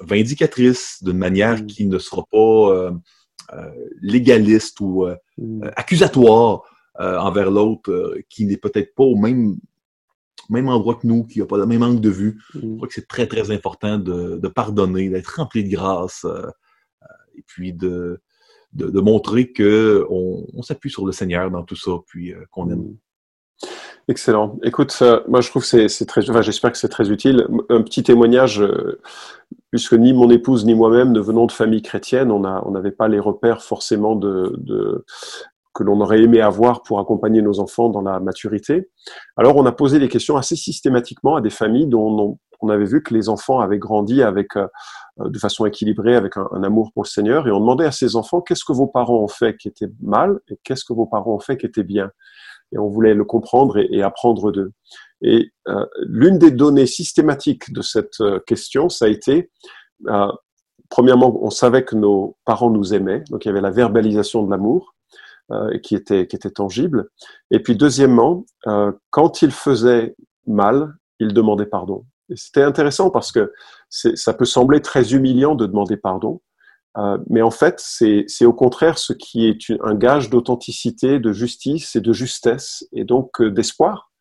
vindicatrice, 0.00 1.02
d'une 1.02 1.18
manière 1.18 1.62
mm. 1.62 1.66
qui 1.66 1.84
ne 1.86 1.98
sera 1.98 2.24
pas 2.30 2.90
légaliste 4.00 4.80
ou 4.80 5.06
mm. 5.36 5.72
accusatoire 5.76 6.62
envers 6.96 7.50
l'autre, 7.50 8.14
qui 8.30 8.46
n'est 8.46 8.56
peut-être 8.56 8.94
pas 8.94 9.02
au 9.02 9.16
même 9.16 9.56
même 10.50 10.68
endroit 10.68 10.96
que 10.96 11.06
nous, 11.06 11.24
qui 11.24 11.38
n'a 11.38 11.46
pas 11.46 11.56
le 11.56 11.66
même 11.66 11.82
angle 11.82 12.00
de 12.00 12.10
vue. 12.10 12.38
Je 12.54 12.58
mm. 12.60 12.76
crois 12.76 12.88
que 12.88 12.94
c'est 12.94 13.08
très, 13.08 13.26
très 13.26 13.50
important 13.50 13.98
de, 13.98 14.48
pardonner, 14.48 15.08
d'être 15.08 15.36
rempli 15.36 15.64
de 15.64 15.70
grâce, 15.70 16.24
euh, 16.24 16.42
euh, 17.02 17.06
et 17.36 17.42
puis 17.46 17.72
de, 17.72 18.20
de, 18.72 19.00
montrer 19.00 19.52
qu'on 19.52 20.46
on, 20.52 20.62
s'appuie 20.62 20.90
sur 20.90 21.06
le 21.06 21.12
Seigneur 21.12 21.50
dans 21.50 21.62
tout 21.62 21.76
ça, 21.76 21.92
puis 22.06 22.34
euh, 22.34 22.44
qu'on 22.50 22.70
aime. 22.70 22.80
Mm. 22.80 22.96
Excellent. 24.08 24.58
Écoute, 24.64 25.00
moi 25.28 25.40
je 25.40 25.50
trouve 25.50 25.62
que 25.70 25.86
c'est 25.86 26.04
très, 26.06 26.28
enfin, 26.28 26.42
j'espère 26.42 26.72
que 26.72 26.78
c'est 26.78 26.88
très 26.88 27.10
utile. 27.10 27.46
Un 27.68 27.82
petit 27.82 28.02
témoignage, 28.02 28.64
puisque 29.70 29.92
ni 29.92 30.12
mon 30.12 30.28
épouse 30.30 30.64
ni 30.64 30.74
moi-même 30.74 31.12
ne 31.12 31.20
venons 31.20 31.46
de 31.46 31.52
famille 31.52 31.82
chrétienne, 31.82 32.32
on 32.32 32.40
n'avait 32.40 32.88
on 32.88 32.96
pas 32.96 33.06
les 33.06 33.20
repères 33.20 33.62
forcément 33.62 34.16
de, 34.16 34.56
de, 34.56 35.04
que 35.74 35.82
l'on 35.82 36.00
aurait 36.00 36.22
aimé 36.22 36.40
avoir 36.40 36.82
pour 36.82 36.98
accompagner 36.98 37.42
nos 37.42 37.60
enfants 37.60 37.88
dans 37.88 38.02
la 38.02 38.20
maturité. 38.20 38.90
Alors, 39.36 39.56
on 39.56 39.66
a 39.66 39.72
posé 39.72 39.98
des 39.98 40.08
questions 40.08 40.36
assez 40.36 40.56
systématiquement 40.56 41.36
à 41.36 41.40
des 41.40 41.50
familles 41.50 41.86
dont 41.86 42.38
on, 42.60 42.68
avait 42.68 42.84
vu 42.84 43.02
que 43.02 43.14
les 43.14 43.28
enfants 43.28 43.60
avaient 43.60 43.78
grandi 43.78 44.22
avec, 44.22 44.56
euh, 44.56 44.66
de 45.18 45.38
façon 45.38 45.64
équilibrée, 45.66 46.16
avec 46.16 46.36
un, 46.36 46.62
amour 46.62 46.90
pour 46.92 47.04
le 47.04 47.08
Seigneur, 47.08 47.46
et 47.46 47.50
on 47.50 47.60
demandait 47.60 47.86
à 47.86 47.92
ces 47.92 48.16
enfants 48.16 48.40
qu'est-ce 48.40 48.64
que 48.64 48.72
vos 48.72 48.86
parents 48.86 49.22
ont 49.22 49.28
fait 49.28 49.56
qui 49.56 49.68
était 49.68 49.90
mal 50.02 50.40
et 50.48 50.58
qu'est-ce 50.64 50.84
que 50.84 50.92
vos 50.92 51.06
parents 51.06 51.34
ont 51.34 51.40
fait 51.40 51.56
qui 51.56 51.66
était 51.66 51.84
bien? 51.84 52.10
Et 52.72 52.78
on 52.78 52.88
voulait 52.88 53.14
le 53.14 53.24
comprendre 53.24 53.78
et, 53.78 54.02
apprendre 54.02 54.52
d'eux. 54.52 54.72
Et 55.22 55.50
euh, 55.68 55.86
l'une 56.00 56.38
des 56.38 56.50
données 56.50 56.86
systématiques 56.86 57.72
de 57.72 57.82
cette 57.82 58.20
euh, 58.20 58.40
question, 58.46 58.88
ça 58.88 59.06
a 59.06 59.08
été 59.08 59.50
premièrement, 60.90 61.38
on 61.42 61.50
savait 61.50 61.84
que 61.84 61.96
nos 61.96 62.36
parents 62.44 62.70
nous 62.70 62.92
aimaient, 62.92 63.22
donc 63.30 63.44
il 63.44 63.48
y 63.48 63.50
avait 63.50 63.62
la 63.62 63.70
verbalisation 63.70 64.42
de 64.42 64.50
l'amour. 64.50 64.94
Euh, 65.52 65.78
qui 65.78 65.96
était 65.96 66.28
qui 66.28 66.36
était 66.36 66.50
tangible. 66.50 67.08
Et 67.50 67.58
puis 67.58 67.74
deuxièmement, 67.74 68.44
euh, 68.68 68.92
quand 69.10 69.42
il 69.42 69.50
faisait 69.50 70.14
mal, 70.46 70.94
il 71.18 71.34
demandait 71.34 71.66
pardon. 71.66 72.04
Et 72.28 72.36
c'était 72.36 72.62
intéressant 72.62 73.10
parce 73.10 73.32
que 73.32 73.52
ça 73.88 74.32
peut 74.32 74.44
sembler 74.44 74.80
très 74.80 75.12
humiliant 75.12 75.56
de 75.56 75.66
demander 75.66 75.96
pardon, 75.96 76.40
euh, 76.98 77.18
mais 77.28 77.42
en 77.42 77.50
fait, 77.50 77.80
c'est 77.80 78.44
au 78.44 78.52
contraire 78.52 78.96
ce 78.96 79.12
qui 79.12 79.48
est 79.48 79.72
un 79.82 79.96
gage 79.96 80.30
d'authenticité, 80.30 81.18
de 81.18 81.32
justice 81.32 81.96
et 81.96 82.00
de 82.00 82.12
justesse, 82.12 82.86
et 82.92 83.02
donc 83.02 83.42
d'espoir. 83.42 84.12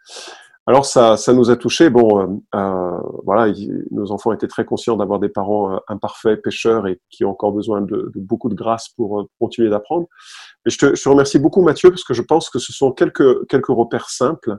Alors 0.69 0.85
ça, 0.85 1.17
ça 1.17 1.33
nous 1.33 1.49
a 1.49 1.55
touché. 1.55 1.89
Bon, 1.89 2.19
euh, 2.19 2.27
euh 2.53 2.97
voilà, 3.25 3.51
nos 3.89 4.11
enfants 4.11 4.33
étaient 4.33 4.47
très 4.47 4.65
conscients 4.65 4.97
d'avoir 4.97 5.17
des 5.17 5.27
parents 5.27 5.73
euh, 5.73 5.77
imparfaits, 5.87 6.43
pécheurs 6.43 6.85
et 6.85 7.01
qui 7.09 7.25
ont 7.25 7.31
encore 7.31 7.53
besoin 7.53 7.81
de, 7.81 8.11
beaucoup 8.13 8.49
de 8.49 8.53
grâce 8.53 8.89
pour 8.89 9.29
continuer 9.39 9.71
d'apprendre. 9.71 10.05
Mais 10.63 10.69
je 10.69 10.77
te, 10.77 10.95
je 10.95 11.01
te, 11.01 11.09
remercie 11.09 11.39
beaucoup, 11.39 11.63
Mathieu, 11.63 11.89
parce 11.89 12.03
que 12.03 12.13
je 12.13 12.21
pense 12.21 12.51
que 12.51 12.59
ce 12.59 12.71
sont 12.71 12.91
quelques 12.91 13.47
quelques 13.47 13.69
repères 13.69 14.11
simples, 14.11 14.57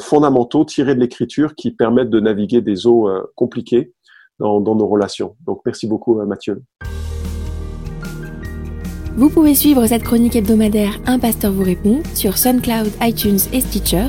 fondamentaux, 0.00 0.64
tirés 0.64 0.96
de 0.96 1.00
l'Écriture, 1.00 1.54
qui 1.54 1.70
permettent 1.70 2.10
de 2.10 2.18
naviguer 2.18 2.60
des 2.60 2.88
eaux 2.88 3.08
compliquées 3.36 3.92
dans, 4.40 4.60
dans, 4.60 4.74
nos 4.74 4.88
relations. 4.88 5.36
Donc, 5.46 5.60
merci 5.64 5.86
beaucoup, 5.86 6.16
Mathieu. 6.24 6.64
Vous 9.14 9.30
pouvez 9.30 9.54
suivre 9.54 9.86
cette 9.86 10.02
chronique 10.02 10.34
hebdomadaire 10.34 10.98
Un 11.06 11.20
pasteur 11.20 11.52
vous 11.52 11.62
répond 11.62 12.02
sur 12.14 12.36
SoundCloud, 12.36 12.90
iTunes 13.02 13.38
et 13.52 13.60
Stitcher 13.60 14.08